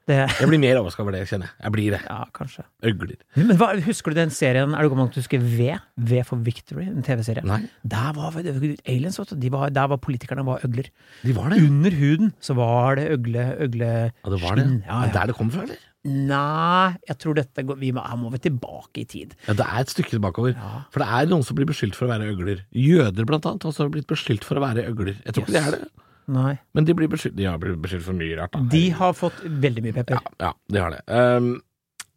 [0.09, 1.55] Det, Jeg blir mer overraska over det, kjenner jeg.
[1.63, 2.01] Jeg blir det.
[2.09, 2.65] ja, kanskje.
[2.91, 3.13] Øgler.
[3.39, 5.69] Men hva, husker du den serien, er du gammel nok til å huske V?
[6.11, 7.45] V for Victory, en TV-serie?
[7.47, 9.37] Nei, Der var det aliens, vet.
[9.39, 10.91] De var, der var politikerne var øgler.
[11.23, 11.61] de var det.
[11.69, 14.67] Under huden så var det øgle, øgle Ja, det var det.
[14.89, 15.15] Ja, det ja.
[15.21, 15.89] der det kommer fra, eller?
[16.05, 19.37] Nei, jeg tror dette går vi må, Her må vi tilbake i tid.
[19.47, 20.57] Ja, det er et stykke tilbakeover.
[20.59, 20.81] Ja.
[20.91, 22.65] For det er noen som blir beskyldt for å være øgler.
[22.75, 25.15] Jøder, blant annet, har også blitt beskyldt for å være øgler.
[25.23, 25.89] Jeg tror ikke det er det,
[26.33, 26.55] Nei.
[26.73, 28.55] men de blir beskyldt, de har blitt beskyldt for mye rart.
[28.55, 28.63] Da.
[28.73, 30.21] De har fått veldig mye pepper.
[30.21, 31.03] Ja, ja, de har det.
[31.13, 31.51] Um,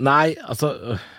[0.06, 1.10] nei, altså øh,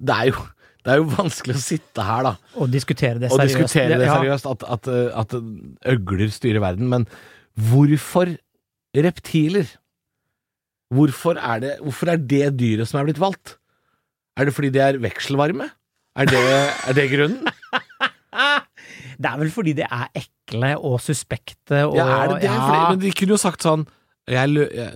[0.00, 0.48] Det er jo
[0.80, 3.36] det er jo vanskelig å sitte her, da, Og diskutere det seriøst.
[3.36, 5.34] og diskutere det seriøst, at, at, øh, at
[5.92, 6.88] øgler styrer verden.
[6.88, 7.04] Men
[7.68, 8.32] hvorfor
[8.96, 9.68] reptiler?
[10.90, 13.58] Hvorfor er, det, hvorfor er det dyret som er blitt valgt?
[14.40, 15.68] Er det fordi de er vekselvarme?
[16.16, 16.40] Er det,
[16.88, 17.44] er det grunnen?
[19.20, 22.44] Det er vel fordi de er ekle og suspekte og Ja, er det det?
[22.48, 22.54] ja.
[22.66, 23.82] Fordi, men de kunne jo sagt sånn
[24.30, 24.92] Jeg jeg,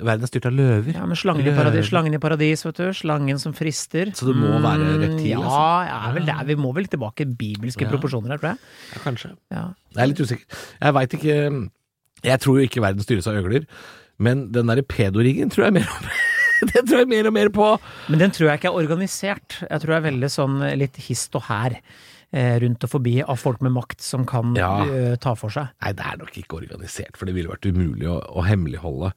[0.00, 0.94] verden er styrt av løver.
[0.96, 2.86] Ja, men slangen i, paradis, slangen i paradis, vet du.
[2.96, 4.10] Slangen som frister.
[4.16, 5.90] Så det må være reptil, Ja, altså?
[5.90, 7.90] ja vel, er, vi må vel tilbake bibelske Ja.
[7.92, 8.58] proporsjoner her, tror jeg.
[8.94, 9.30] Ja, kanskje.
[9.52, 9.64] Ja.
[9.94, 10.60] Jeg er litt usikker.
[10.80, 11.36] Jeg veit ikke
[12.24, 13.66] Jeg tror jo ikke verden styres av øgler,
[14.18, 16.10] men den derre pedoriggen tror jeg mer om
[16.74, 17.68] den tror jeg mer og mer på.
[18.12, 19.60] Men den tror jeg ikke er organisert.
[19.70, 21.78] Jeg tror det er veldig sånn litt hist og her
[22.32, 24.84] rundt og forbi av folk med makt som kan Ja.
[24.86, 25.72] eh, ta for seg.
[25.82, 29.12] Nei, det er nok ikke organisert, for det ville vært umulig å, å hemmeligholde.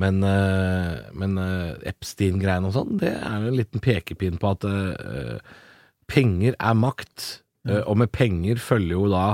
[0.00, 5.38] Men, eh, men eh, Epstein-greiene og sånn, det er en liten pekepinn på at uh,
[6.10, 7.28] penger er makt.
[7.68, 9.26] Eh, og med penger følger jo da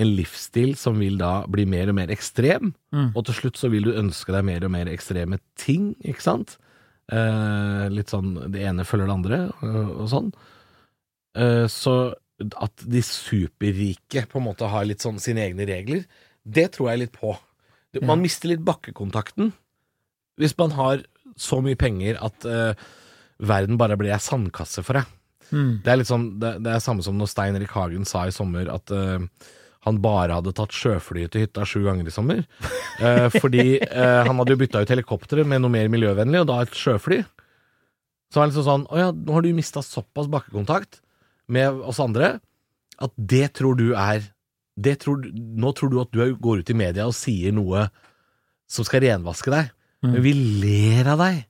[0.00, 2.72] en livsstil som vil da bli mer og mer ekstrem.
[2.94, 3.10] Mm.
[3.12, 6.56] Og til slutt så vil du ønske deg mer og mer ekstreme ting, ikke sant?
[7.10, 10.32] Eh, litt sånn det ene følger det andre, og, og sånn.
[11.36, 11.96] Eh, så
[12.40, 16.04] at de superrike på en måte har litt sånn sine egne regler,
[16.44, 17.34] det tror jeg litt på.
[18.06, 19.52] Man mister litt bakkekontakten
[20.40, 21.02] hvis man har
[21.40, 22.72] så mye penger at uh,
[23.44, 25.16] verden bare blir ei sandkasse for deg.
[25.50, 25.80] Mm.
[25.84, 28.32] Det er litt sånn, det, det er samme som når Stein Erik Hagen sa i
[28.32, 29.18] sommer at uh,
[29.84, 32.40] han bare hadde tatt sjøflyet til hytta sju ganger i sommer.
[33.02, 36.80] Uh, fordi han hadde jo bytta ut helikopteret med noe mer miljøvennlig, og da et
[36.80, 37.20] sjøfly.
[38.30, 41.00] Så var det liksom sånn Å ja, nå har du mista såpass bakkekontakt
[41.52, 42.38] med oss andre
[43.00, 44.24] at det tror du er
[44.80, 47.88] det tror, Nå tror du at du går ut i media og sier noe
[48.70, 49.72] som skal renvaske deg.
[50.00, 50.12] Mm.
[50.14, 50.32] Men vi
[50.62, 51.42] ler av deg.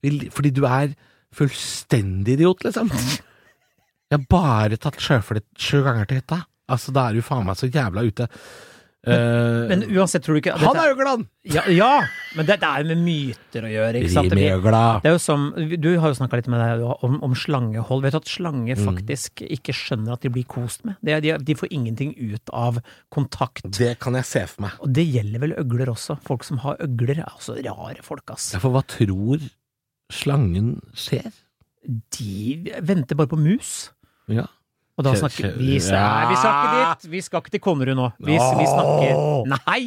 [0.00, 0.94] Vi, fordi du er
[1.36, 2.88] fullstendig idiot, liksom.
[2.90, 6.40] Jeg har bare tatt sjøflett sju ganger til hytta.
[6.70, 8.30] Altså, da er du faen meg så jævla ute.
[9.00, 10.96] Eh, Men uansett, tror du ikke han er jo
[11.48, 12.02] ja, ja,
[12.36, 14.34] men det, det er jo med myter å gjøre, ikke sant?
[14.36, 14.42] Det,
[15.08, 18.04] er jo som, du har jo snakka litt med deg om, om slangehold.
[18.04, 18.84] Vet du at slanger Mm.
[18.90, 21.00] faktisk ikke skjønner at de blir kost med?
[21.08, 23.64] Er- de, de får ingenting ut av kontakt.
[23.72, 24.76] Det kan jeg se for meg.
[24.84, 26.18] Og det gjelder vel øgler også.
[26.22, 28.52] Folk som har øgler, er også rare folk, ass.
[28.52, 29.40] Ja, for hva tror
[30.12, 31.32] slangen skjer?
[31.88, 33.90] De venter bare på mus.
[34.28, 34.44] Ja.
[35.00, 35.78] Og da snakker vi.
[35.80, 37.08] Nei, vi skal ikke dit!
[37.14, 38.06] Vi skal ikke til Konnerud nå.
[38.20, 39.80] Vi, vi snakker Nei!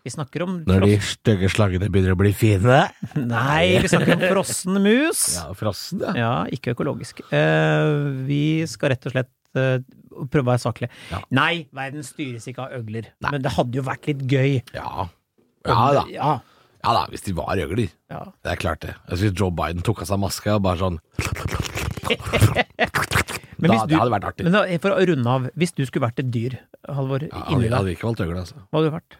[0.00, 2.78] Vi snakker om Når de stygge slangene begynner å bli fine.
[3.20, 5.24] Nei, vi snakker om frossen mus.
[5.36, 6.12] Ja, frossen, ja.
[6.16, 7.20] Ja, ikke økologisk.
[7.28, 9.28] Uh, vi skal rett og slett
[9.60, 9.76] uh,
[10.32, 10.88] prøve å være saklig.
[11.10, 11.20] Ja.
[11.36, 13.10] Nei, verden styres ikke av øgler.
[13.20, 13.34] Nei.
[13.34, 14.56] Men det hadde jo vært litt gøy.
[14.78, 15.10] Ja.
[15.68, 16.06] Ja da.
[16.14, 16.32] Ja,
[16.80, 17.90] Ja da, hvis de var øgler.
[18.08, 18.22] ja.
[18.40, 18.94] Det er klart det.
[19.10, 20.96] Jeg hvis Joe Biden tok av seg maska og bare sånn
[23.68, 24.44] da, du- Det hadde vært artig.
[24.44, 27.68] Men da, for å runde av, hvis du skulle vært et dyr, Halvor, Ja, inni
[27.68, 28.54] hadde, deg, hadde ikke valgt øgle, altså.
[28.70, 29.18] hva hadde du vært?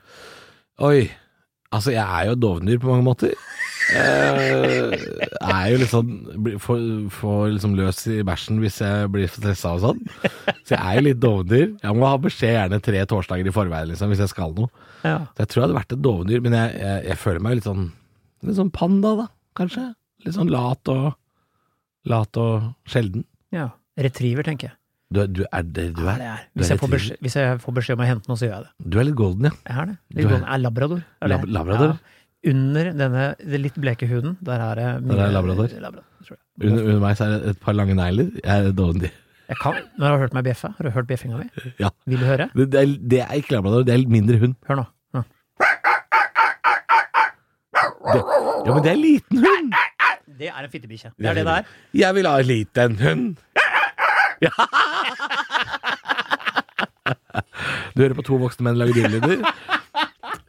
[0.80, 1.10] Oi.
[1.72, 3.34] Altså, jeg er jo et dovendyr på mange måter.
[3.90, 6.10] Jeg er jo litt sånn
[6.62, 6.80] Får
[7.14, 10.00] får liksom løs i bæsjen hvis jeg blir stressa og sånn.
[10.66, 11.68] Så jeg er jo litt dovendyr.
[11.82, 14.70] Jeg må ha beskjed gjerne tre torsdager i forveien liksom, hvis jeg skal noe.
[15.04, 15.18] Ja.
[15.36, 17.68] Så jeg tror jeg hadde vært et dovendyr, men jeg, jeg, jeg føler meg litt
[17.70, 17.88] sånn
[18.40, 19.26] Litt sånn panda, da,
[19.58, 19.82] kanskje.
[20.24, 21.10] Litt sånn lat og
[22.08, 23.26] Lat og sjelden.
[23.52, 23.68] ja.
[23.98, 24.76] Retriever, tenker jeg.
[25.10, 26.18] Du, er- du er det du Ja, er?
[26.18, 26.42] det er.
[26.54, 28.54] Hvis, er jeg får beskjed, hvis jeg får beskjed om å hente noe, så gjør
[28.54, 28.90] jeg det.
[28.94, 29.50] Du er litt golden, ja.
[29.66, 29.96] Jeg er det.
[30.14, 30.44] Litt golden.
[30.54, 31.02] Er labrador.
[31.20, 31.28] Er?
[31.32, 31.96] Lab- labrador?
[31.96, 32.50] Ja.
[32.50, 33.24] Under denne
[33.60, 35.68] litt bleke huden, der er det mye Der er labrador.
[35.80, 36.38] labrador jeg.
[36.62, 38.30] Under, under meg så er det et par lange negler.
[38.44, 39.10] Jeg er et.
[39.50, 40.68] Jeg kan, men har du hørt meg bjeffe?
[40.76, 41.48] Har du hørt bjeffinga mi?
[41.80, 41.90] Ja.
[42.06, 42.46] Vil du høre?
[42.54, 44.54] Det, det, er, det er ikke labrador, det er mindre hund.
[44.68, 44.84] Hør nå.
[45.18, 45.22] Ja.
[48.10, 48.20] Det,
[48.66, 49.74] ja, men det er en liten hund!
[50.40, 51.10] Det er en fittebikkje.
[51.18, 51.64] Det er det det er.
[52.00, 53.36] Jeg vil ha en liten hund.
[54.40, 54.52] Ja.
[57.94, 59.42] Du hører på to voksne menn lage dyrelyder.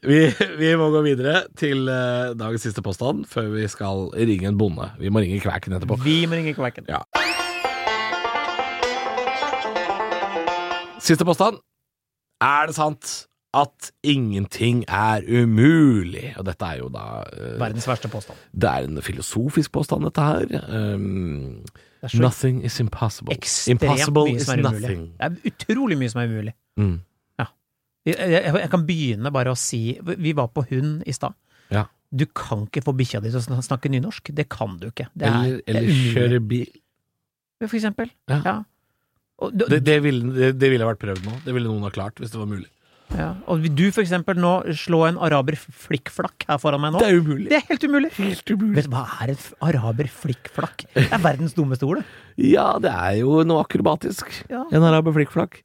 [0.01, 0.19] Vi,
[0.57, 4.87] vi må gå videre til eh, dagens siste påstand før vi skal ringe en bonde.
[4.97, 5.99] Vi må ringe Kvæken etterpå.
[6.01, 6.87] Vi må ringe Kvekken.
[6.89, 7.03] Ja.
[11.01, 11.61] Siste påstand.
[12.41, 13.13] Er det sant
[13.53, 16.31] at ingenting er umulig?
[16.39, 18.41] Og dette er jo da eh, Verdens verste påstand.
[18.53, 20.45] Det er en filosofisk påstand, dette her.
[20.95, 21.61] Um,
[22.17, 23.33] nothing is impossible.
[23.35, 24.81] ekstremt Impossible mye is som er umulig.
[24.81, 25.03] nothing.
[25.17, 26.53] Det er utrolig mye som er umulig.
[26.81, 26.99] Mm.
[28.01, 31.35] Jeg, jeg, jeg kan begynne bare å si Vi var på hund i stad.
[31.69, 31.83] Ja.
[32.09, 34.31] Du kan ikke få bikkja di til å snakke nynorsk.
[34.35, 35.05] Det kan du ikke.
[35.21, 36.71] Er, Eller, er eller kjøre bil.
[37.61, 38.09] For eksempel.
[38.31, 38.39] Ja.
[38.41, 38.55] Ja.
[39.41, 41.37] Og, du, Det, det, ville, det, det ville vært prøvd nå.
[41.45, 42.67] Det ville noen ha klart, hvis det var mulig.
[43.17, 43.29] Ja.
[43.51, 47.01] og du for eksempel nå slå en araber flikkflakk her foran meg nå.
[47.03, 47.47] Det er umulig.
[47.51, 48.11] Det er helt umulig.
[48.17, 48.75] helt umulig.
[48.79, 50.85] Vet du hva er et araber flikkflakk?
[50.95, 52.45] Det er verdens dummeste ord, det.
[52.51, 54.31] Ja, det er jo noe akrobatisk.
[54.51, 54.63] Ja.
[54.71, 55.61] En araber flikkflakk.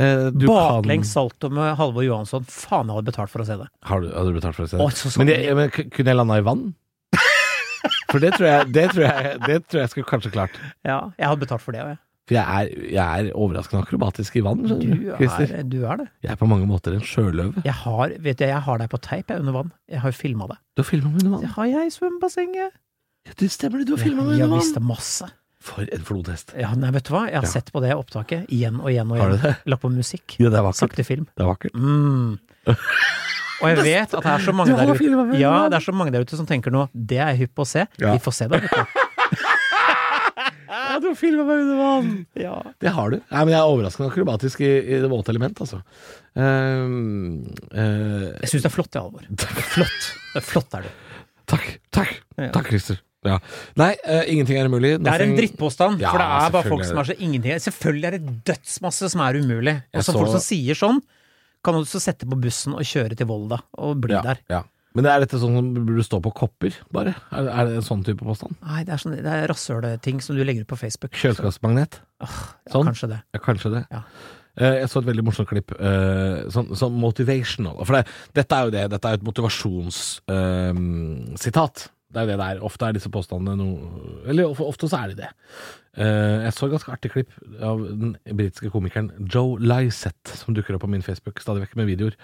[0.00, 2.44] Eh, du Baklengs kan salto med Halvor Johansson.
[2.46, 3.66] Faen, jeg hadde betalt for å se det.
[3.90, 4.98] har du, har du betalt for å se Å, det?
[5.00, 6.68] så, så, Men, jeg, men kunne jeg landa i vann?
[8.10, 10.56] For det tror jeg, det tror jeg, det tror jeg skulle kanskje klart.
[10.86, 12.00] ja, jeg hadde betalt for det òg, jeg.
[12.30, 15.50] For jeg er, jeg er overraskende akrobatisk i vann, skjønner du, Christer.
[15.58, 16.04] er, du er det.
[16.22, 17.64] Jeg er på mange måter en sjøløve.
[17.66, 19.72] Jeg har, vet du, jeg har deg på teip jeg, under vann.
[19.90, 20.60] Jeg har jo filma deg.
[20.78, 22.76] Du har filma meg under Det har jeg i svømmebassenget.
[23.26, 24.86] Ja, det stemmer det, du har filma med Jeg under visste vann!
[24.94, 25.30] masse.
[25.60, 26.54] For en flodhest.
[26.56, 27.26] Ja, nei, vet du hva?
[27.28, 27.50] Jeg har Ja.
[27.58, 29.56] sett på det opptaket igjen og igjen og Har du det?
[29.68, 30.38] Lagt på musikk.
[30.40, 30.86] Ja, det er vakkert.
[30.86, 31.26] Sakte film.
[31.36, 31.74] Det er vakkert.
[31.74, 32.38] Mm.
[33.60, 36.14] Og jeg vet at det er så mange der ute Ja, det er så mange
[36.14, 37.84] der ute som tenker nå Det er jeg hypp på å se.
[38.00, 38.14] Ja.
[38.14, 38.62] Vi får se det.
[40.70, 42.10] Ja, du har filma meg under vann!
[42.38, 42.54] Ja.
[42.80, 43.16] Det har du.
[43.18, 45.80] Nei, men jeg er overraskende akrobatisk i, i det våte element, altså.
[46.38, 47.42] Um,
[47.74, 49.26] uh, Jeg syns det er flott, Halvor.
[49.40, 50.10] Det er Flott.
[50.30, 50.90] Det er flott er du.
[51.50, 51.70] takk.
[51.90, 52.50] Takk, Ja.
[52.54, 53.00] takk Christer.
[53.26, 53.36] Ja.
[53.76, 54.94] Nei, uh, ingenting er umulig.
[55.02, 58.06] Det er en drittpåstand, Ja, for det er bare folk som har så ingenting Selvfølgelig
[58.08, 59.74] er det dødsmasse som er umulig.
[59.92, 61.02] Og så folk som sier sånn,
[61.66, 64.38] kan du også sette på bussen og kjøre til Volda og bli ja, der.
[64.48, 64.62] Ja.
[64.94, 67.12] Men det er dette sånn som burde stå på kopper, bare?
[67.30, 68.56] Er, er det en sånn type påstand?
[68.66, 71.12] Nei, det er, sånn, det er rasshølting som du legger ut på Facebook.
[71.14, 72.00] Kjøleskapsmagnet?
[72.20, 72.26] Ja,
[72.72, 72.86] Sånn?
[72.90, 73.20] Kanskje det.
[73.36, 73.82] Ja, kanskje det.
[73.94, 74.00] Ja.
[74.58, 77.78] Eh, Jeg så et veldig morsomt klipp, eh, sånn, sånn motivational.
[77.86, 81.76] For det, dette er jo det, dette er jo et motivasjonssitat.
[82.10, 82.58] det er jo det det er.
[82.66, 83.78] Ofte er disse påstandene noe
[84.26, 85.30] Eller ofte så er de det.
[85.94, 87.30] Eh, jeg så et ganske artig klipp
[87.62, 91.86] av den britiske komikeren Joe Lysette, som dukker opp på min Facebook stadig vekk med
[91.94, 92.14] videoer.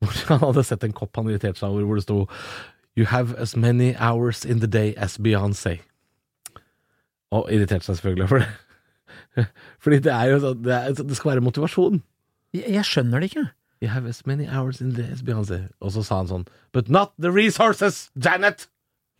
[0.00, 2.24] Hvor han hadde sett en kopp han irriterte seg over, hvor det sto
[2.98, 5.78] You have as many hours in the day as Beyoncé.
[7.30, 9.46] Og irriterte seg selvfølgelig over det.
[9.82, 12.00] Fordi det er jo sånn det, det skal være motivasjon.
[12.56, 13.46] Jeg, jeg skjønner det ikke.
[13.80, 15.62] You have as many hours in the day as Beyoncé.
[15.80, 18.66] Og så sa han sånn But not the resources, Janet!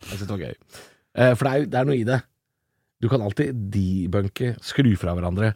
[0.03, 0.59] Jeg synes det var gøy.
[1.15, 2.19] Eh, for det er, det er noe i det.
[3.01, 5.55] Du kan alltid debunke, skru fra hverandre,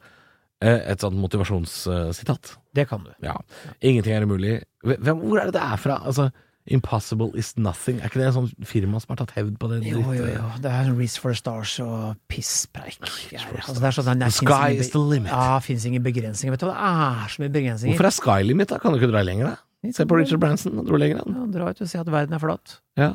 [0.62, 2.56] et sånt motivasjonssitat.
[2.76, 3.12] Det kan du.
[3.24, 3.36] Ja.
[3.82, 4.56] Ingenting er umulig.
[4.86, 6.00] Hvem, hvor er det det er fra?
[6.06, 6.30] Altså,
[6.68, 8.00] Impossible is nothing.
[8.02, 9.84] Er ikke det en sånn firma som har tatt hevd på det?
[9.86, 10.46] Jo, jo, jo.
[10.64, 12.98] Det er Reach for the Stars og pisspreik.
[13.30, 13.60] greier.
[13.62, 15.30] Altså, det er sånn, The sky ingen is the limit.
[15.30, 16.56] Ja, fins ingen begrensninger.
[16.56, 17.94] Vet du hva, det er så mye begrensninger.
[17.94, 18.80] Hvorfor er Sky Limit, da?
[18.82, 19.92] Kan du ikke dra lenger, da?
[19.94, 21.38] Se på Richard Branson, han dro lenger, han.
[21.38, 22.80] Ja, Dra ut og si at verden er flat.
[22.98, 23.12] Ja.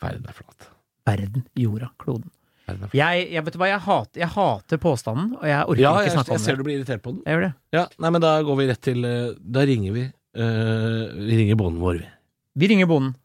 [0.00, 0.70] Verden er flat.
[1.10, 2.30] Verden, jorda, kloden.
[2.92, 6.04] Jeg, jeg vet du hva, jeg hater, jeg hater påstanden, og jeg orker Ja, ikke
[6.10, 7.22] jeg, snakke jeg om ser du blir irritert på den.
[7.24, 7.52] Jeg gjør det.
[7.78, 10.04] Ja, nei, men da går vi rett til eh, Da ringer vi.
[10.38, 12.10] Uh, vi ringer bonden vår, vi.
[12.58, 13.16] Vi ringer bonden.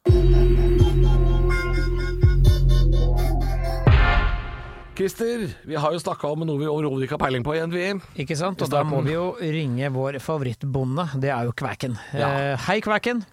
[4.93, 7.87] Christer, vi har jo snakka om noe vi overhodet ikke har peiling på igjen, vi.
[8.23, 8.61] Ikke sant?
[8.61, 11.07] Og da må vi jo ringe vår favorittbonde.
[11.21, 11.97] Det er jo Kvæken.
[12.13, 12.29] Ja.
[12.53, 13.23] Uh, hei, Kvæken.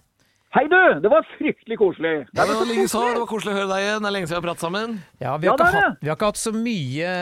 [0.51, 2.09] Hei du, det var fryktelig koselig.
[2.35, 4.01] Det var lenge så, det var koselig å høre deg igjen.
[4.03, 4.95] Det er lenge siden vi har pratet sammen.
[5.23, 7.13] Ja, vi har, Ja, ikke hatt, vi har ikke hatt så mye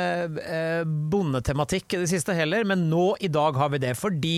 [0.57, 0.81] eh,
[1.13, 3.93] bondetematikk i det siste heller, men nå i dag har vi det.
[4.01, 4.33] Fordi,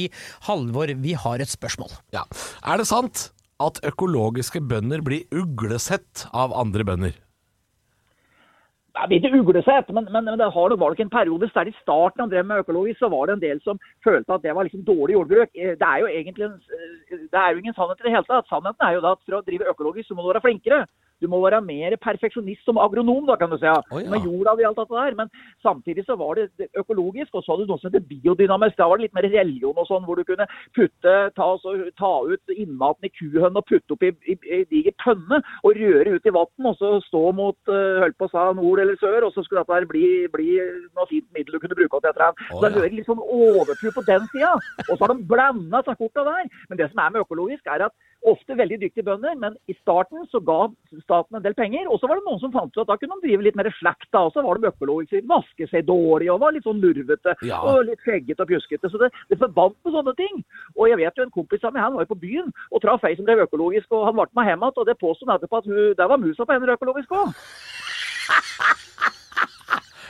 [0.49, 1.95] Halvor, vi har et spørsmål.
[2.11, 2.25] Ja.
[2.67, 3.29] Er det sant
[3.63, 7.15] at økologiske bønder blir uglesett av andre bønder?
[8.91, 11.75] Det blir ikke uglesett, men, men, men det har nok nok en periode, der i
[11.81, 14.67] starten han drev med økologisk, så var det en del som følte at det var
[14.67, 15.49] liksom dårlig jordbruk.
[15.55, 18.27] Eh, Det er jo egentlig en, eh, det er jo ingen sannhet i det hele
[18.27, 18.49] tatt.
[18.51, 20.81] Sannheten er jo da at for å drive økologisk så må du være flinkere.
[21.21, 23.69] Du må være mer perfeksjonist som agronom, da, kan du si.
[23.69, 24.09] Å, ja.
[24.11, 25.17] Med jorda og alt dette der.
[25.19, 25.31] Men
[25.65, 28.77] samtidig så var det økologisk, og så hadde du noe som heter biodynamisk.
[28.79, 32.11] Da var det litt mer religion og sånn, hvor du kunne putte, ta, så, ta
[32.27, 36.27] ut innmaten i kuhønn og putte opp i, i, i diger tønne og røre ut
[36.27, 39.35] i vann, og så stå mot uh, holdt på å sa nord eller sør, og
[39.35, 40.49] så skulle dette her bli, bli
[40.97, 42.77] noe fint middel du kunne bruke opp etter Så det ja.
[42.79, 44.53] hører litt sånn overtro på den sida.
[44.87, 46.49] Og så har de blanda seg korta der.
[46.69, 47.95] Men det som er med økologisk, er at
[48.27, 50.59] ofte veldig dyktige bønder, men i starten så ga
[51.11, 51.89] staten en del penger.
[51.91, 53.69] Og så var det noen som fant ut at da kunne de drive litt mer
[53.77, 54.23] slakt, da.
[54.27, 57.35] Og så var de økologiske, vaske seg dårlig og var litt sånn lurvete.
[57.47, 57.59] Ja.
[57.67, 58.91] Og litt skjeggete og pjuskete.
[58.91, 60.41] Så det, det forbandt med sånne ting.
[60.77, 63.03] Og jeg vet jo en kompis av meg, han var jo på byen og traff
[63.07, 64.81] ei som drev økologisk, og han ble med hjem igjen.
[64.81, 67.35] Og det påsto han etterpå at hun, der var musa på henne økologisk òg.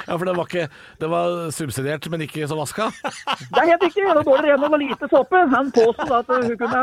[0.07, 0.67] Ja, for det var ikke
[0.99, 2.89] Det var subsidiert, men ikke så vaska.
[3.53, 4.03] Det er helt riktig.
[4.03, 5.43] Det var dårlig ren og lite såpe.
[5.55, 6.81] Han påsto at hun kunne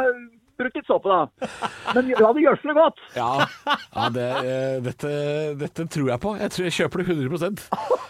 [0.58, 1.48] brukt litt såpe, da.
[1.96, 3.00] Men la det gjødsle godt.
[3.16, 3.30] Ja,
[3.94, 5.12] ja det, eh, dette,
[5.60, 6.34] dette tror jeg på.
[6.42, 7.64] Jeg tror jeg kjøper det 100%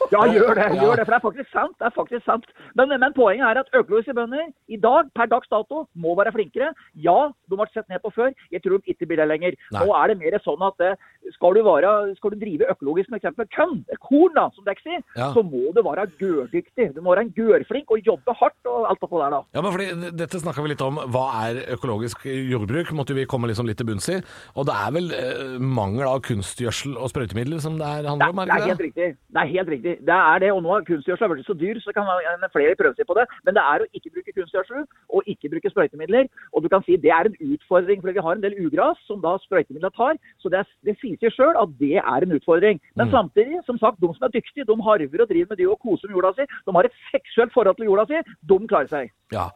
[0.08, 0.66] Ja, gjør det.
[0.80, 1.74] Gjør det, For det er faktisk sant.
[1.78, 2.46] det er faktisk sant.
[2.78, 6.70] Men, men poenget er at økologiske bønder i dag, per dags dato, må være flinkere.
[6.96, 7.16] Ja,
[7.50, 8.32] de ble sett ned på før.
[8.54, 9.58] Jeg tror de ikke blir det lenger.
[9.74, 9.84] Nei.
[9.84, 10.96] Nå er det mer sånn at eh,
[11.37, 15.04] skal du, være, skal du drive økologisk med eksempel kønn, korn, da, som dere sier,
[15.18, 15.28] Ja.
[15.37, 16.88] så må du være gørdyktig.
[16.96, 19.42] Du må være en gørflink og jobbe hardt og alt det der, da.
[19.58, 21.02] Ja, men fordi Dette snakka vi litt om.
[21.12, 22.92] Hva er økologisk jordbruk?
[22.96, 24.18] Måtte vi komme liksom litt til bunns i.
[24.57, 28.42] Og det er vel eh, mangel av kunstgjødsel og sprøytemidler som det er handler om?
[28.42, 28.88] det er er det helt ikke det?
[28.88, 29.09] riktig.
[29.35, 29.94] Det er helt riktig.
[30.09, 32.07] Det er det, og nå har kunstgjødsel blitt så dyr, så kan
[32.55, 33.27] flere prøve seg på det.
[33.44, 36.29] Men det er å ikke bruke kunstgjødsel og ikke bruke sprøytemidler.
[36.55, 39.20] Og du kan si det er en utfordring, for vi har en del ugras som
[39.24, 40.16] da sprøytemidler tar.
[40.42, 42.81] Så det, er, det sier seg sjøl at det er en utfordring.
[42.96, 43.14] Men Mm.
[43.14, 46.09] samtidig, som sagt, de som er dyktige, de harver og driver med det og koser
[46.09, 46.44] med jorda si.
[46.66, 48.20] De har et seksuelt forhold til jorda si.
[48.51, 49.11] De klarer seg.
[49.33, 49.46] Ja.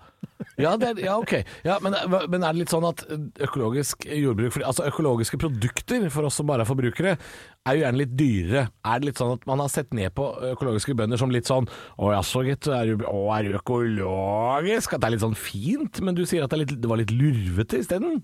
[0.61, 1.32] Ja, det er, ja, ok.
[1.64, 1.94] Ja, men,
[2.30, 3.02] men er det litt sånn at
[3.42, 7.14] økologisk jordbruk Altså økologiske produkter for oss som bare er forbrukere,
[7.66, 8.64] er jo gjerne litt dyrere.
[8.85, 11.68] Er det litt sånn at man har sett ned på økologiske bønder som litt sånn
[11.96, 12.68] Å jaså, gitt.
[12.72, 13.06] Er du,
[13.62, 14.96] økologisk?
[14.96, 16.02] At det er litt sånn fint?
[16.04, 18.20] Men du sier at det, litt, det var litt lurvete isteden?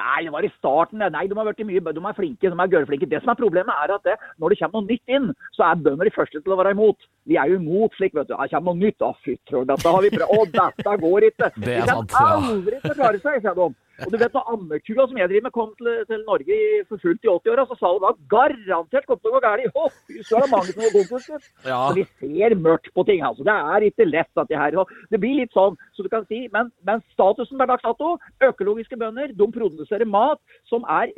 [0.00, 1.02] Nei, det var i starten.
[1.02, 3.08] Nei, de har vært mye, de er flinke, de er gørrflinke.
[3.10, 5.82] Det som er problemet er at det, når det kommer noe nytt inn, så er
[5.84, 7.08] bønder de første til å være imot.
[7.28, 8.34] Vi er jo imot slik, vet du.
[8.34, 9.04] Det kommer noe nytt.
[9.04, 10.34] Å, fy trøll, dette har vi prøvd.
[10.36, 11.52] Å, dette går ikke.
[11.60, 12.26] Det er de sant, ja.
[12.40, 13.68] aldri til å klare seg, sier de.
[14.06, 17.02] Og du vet, da ammekua som jeg driver med kom til, til Norge i, for
[17.02, 19.96] fullt i 80-åra, så sa hun da garantert kom til å gå galt.
[20.08, 21.48] Fy, så er det mange som går konkurs.
[21.66, 21.80] Ja.
[21.88, 23.22] Så vi ser mørkt på ting.
[23.26, 23.46] altså.
[23.46, 24.78] Det er ikke lett at det her
[25.10, 26.46] Det blir litt sånn, så du kan si.
[26.54, 31.12] Men, men statusen per dags dato, økologiske bønder, de produserer mat som er,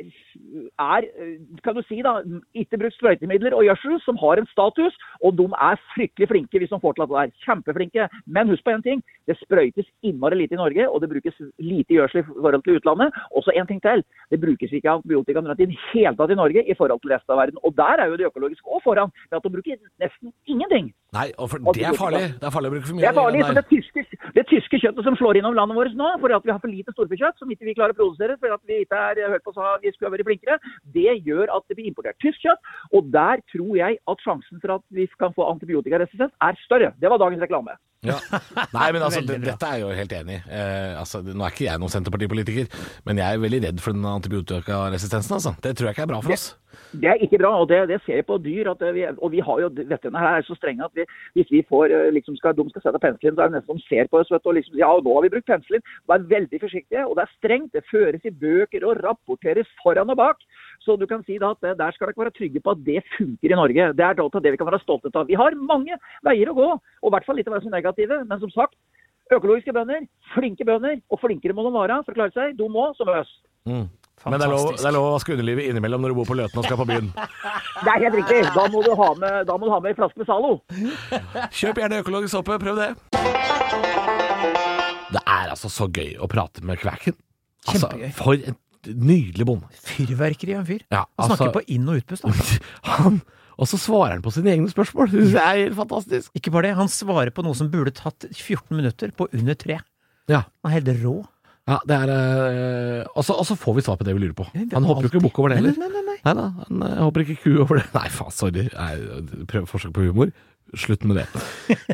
[0.81, 1.07] er
[1.63, 2.17] kan du si da,
[2.57, 4.97] ikke brukt sprøytemidler og gjødsel, som har en status.
[5.23, 7.35] Og de er fryktelig flinke hvis de får til at det er.
[7.45, 8.09] Kjempeflinke.
[8.25, 9.03] Men husk på en ting.
[9.29, 13.09] Det sprøytes innmari lite i Norge, og det brukes lite gjødsel i forhold til utlandet.
[13.35, 14.03] Og så en ting til.
[14.31, 17.41] Det brukes ikke antibiotika i det hele tatt i Norge i forhold til resten av
[17.41, 17.57] verden.
[17.65, 19.09] Og der er jo det økologiske òg foran.
[19.29, 20.93] ved at de bruker nesten ingenting.
[21.13, 22.25] Nei, og for, det er farlig.
[22.41, 23.99] Det er farlig å bruke for mye Det er farlig, for det det tyske,
[24.37, 26.93] det tyske kjøttet som slår innom landet vårt nå, fordi at vi har for lite
[26.95, 29.75] storfekjøtt som ikke vi klarer å produsere, fordi at vi ikke er hørt på sa
[29.83, 30.59] vi skulle vært flinkere,
[30.95, 32.73] det gjør at det blir importert tysk kjøtt.
[32.97, 36.93] Og der tror jeg at sjansen for at vi kan få antibiotikaresistens er større.
[37.01, 37.77] Det var dagens reklame.
[38.03, 38.17] Ja.
[38.75, 40.41] Nei, men altså, det, dette er jeg jo helt enig i.
[40.51, 42.67] Eh, altså, nå er ikke jeg noen Senterpartipolitiker,
[43.07, 45.37] men jeg er veldig redd for den antibiotikaresistensen.
[45.39, 45.55] Altså.
[45.63, 46.49] Det tror jeg ikke er bra for oss.
[46.93, 48.71] Det er ikke bra, og det, det ser jeg på dyr.
[48.73, 51.05] At vi, og vi har jo, Veterinære her er så strenge at vi,
[51.37, 53.87] hvis vi får, eh, liksom skal, de skal sette penselen, så er det nesten de
[53.87, 55.85] ser på oss vet du, og liksom ja, nå har vi brukt penicillin.
[56.09, 57.73] Vær veldig forsiktige, og det er strengt.
[57.75, 60.41] Det føres i bøker og rapporteres foran og bak.
[60.83, 62.99] Så du kan si da at eh, der skal dere være trygge på at det
[63.17, 63.91] funker i Norge.
[63.97, 65.29] Det er det vi kan være stolte av.
[65.29, 68.23] Vi har mange veier å gå, og i hvert fall ikke være så negative.
[68.29, 68.75] Men som sagt,
[69.31, 72.57] økologiske bønder, flinke bønder, og flinkere må de være for å klare seg.
[72.59, 73.31] De må som oss.
[73.69, 73.85] Mm.
[74.23, 76.37] Men det er, lov, det er lov å vaske underlivet innimellom når du bor på
[76.39, 77.09] Løten og skal på byen.
[77.83, 78.37] Det er helt riktig.
[78.55, 80.53] Da må du ha med, da må du ha med en flaske med Zalo.
[81.51, 84.22] Kjøp gjerne økologisk såpe, prøv det.
[85.13, 87.15] Det er altså så gøy å prate med Kvæken.
[87.67, 88.11] Altså, Kjempegøy.
[88.17, 88.57] for en
[89.07, 89.69] nydelig bonde.
[89.85, 90.81] Fyrverkeri av en fyr.
[90.91, 92.23] Ja, Han snakker altså- på inn- og utpust.
[92.23, 92.59] da.
[92.97, 93.21] Han,
[93.53, 95.11] og så svarer han på sine egne spørsmål.
[95.33, 96.31] Det er helt fantastisk.
[96.35, 99.77] Ikke bare det, han svarer på noe som burde tatt 14 minutter, på under tre.
[100.27, 101.13] Ja, Han er helt rå.
[101.69, 104.33] ja det er øh, Og så og så får vi svar på det vi lurer
[104.35, 104.45] på.
[104.73, 105.77] Han hopper jo ikke bukk over det Nei, heller.
[105.79, 106.17] nei, nei, nei.
[106.25, 107.85] Nei da, han øh, hopper ikke ku over det.
[107.99, 108.65] Nei, faen, sorry.
[108.73, 110.33] Nei, Prøv forsøk på humor.
[110.73, 111.25] Slutt med det.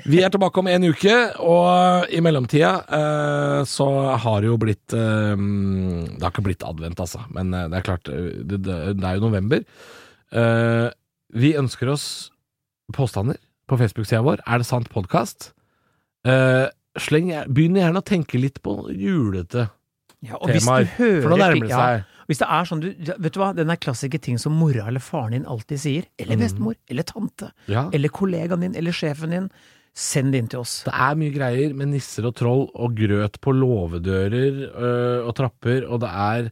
[0.08, 3.88] Vi er tilbake om en uke, og i mellomtida øh, så
[4.24, 7.88] har det jo blitt øh, Det har ikke blitt advent, altså, men øh, det er
[7.88, 9.66] klart, det, er jo november.
[10.32, 10.88] Eh,
[11.36, 12.06] vi ønsker oss
[12.96, 13.38] påstander
[13.70, 14.46] på Facebook-sida vår.
[14.48, 15.52] Er det sant podkast?
[16.26, 19.70] begynn gjerne å tenke litt på julete
[20.26, 22.16] Ja, temaer, for det ja, seg.
[22.30, 22.90] Hvis det er sånn du
[23.24, 26.08] Vet du hva, den er klassiske ting som mora eller faren din alltid sier.
[26.20, 26.74] Eller Mm.
[26.90, 27.52] Eller tante.
[27.68, 27.90] Ja.
[27.94, 28.76] Eller kollegaen din.
[28.76, 29.50] Eller sjefen din.
[29.96, 30.84] Send det inn til oss.
[30.86, 35.88] Det er mye greier med nisser og troll og grøt på låvedører øh, og trapper,
[35.90, 36.50] og det er,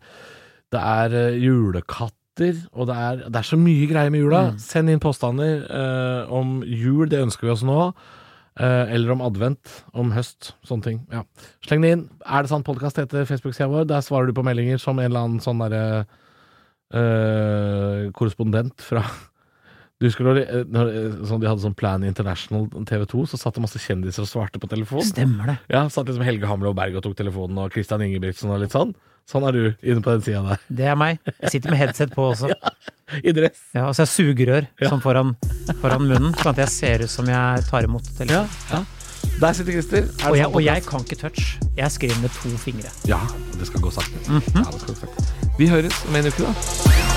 [0.74, 4.42] det er øh, julekatter, og det er, det er så mye greier med jula.
[4.52, 4.58] Mm.
[4.60, 7.92] Send inn påstander øh, om jul, det ønsker vi oss nå.
[8.60, 11.00] Øh, eller om advent, om høst, sånne ting.
[11.14, 11.24] Ja.
[11.66, 12.06] Sleng det inn.
[12.26, 13.88] Er det sant podkast heter Facebook-sida vår?
[13.90, 16.06] Der svarer du på meldinger som en eller annen sånn derre
[16.94, 19.06] øh, korrespondent fra
[20.00, 23.26] du husker når de, eh, når, eh, sånn de hadde sånn Plan International TV 2,
[23.32, 25.02] så satt det masse kjendiser og svarte på telefon.
[25.02, 25.58] Stemmer det.
[25.74, 28.72] Ja, satt liksom Helge Hamle og Berg og tok telefonen, og Christian Ingebrigtsen og litt
[28.76, 28.94] sånn.
[29.28, 30.60] Sånn er du inne på den sida der.
[30.72, 31.18] Det er meg.
[31.42, 32.48] Jeg sitter med headset på også.
[32.54, 32.72] ja,
[33.26, 33.58] I dress.
[33.76, 34.90] Ja, og så er sugerør Ja.
[34.94, 35.34] sånn foran,
[35.82, 38.48] foran munnen, sånn at jeg ser ut som jeg tar imot telefonen.
[38.72, 38.84] Ja.
[39.42, 40.08] Der sitter Christer.
[40.24, 41.58] Er Og, jeg, og jeg kan ikke touch.
[41.76, 42.90] Jeg skriver med to fingre.
[43.10, 43.20] Ja,
[43.58, 44.24] det skal gå sakte.
[44.30, 45.58] Ja, det skal gå sakte.
[45.60, 47.17] Vi høres om en uke, da.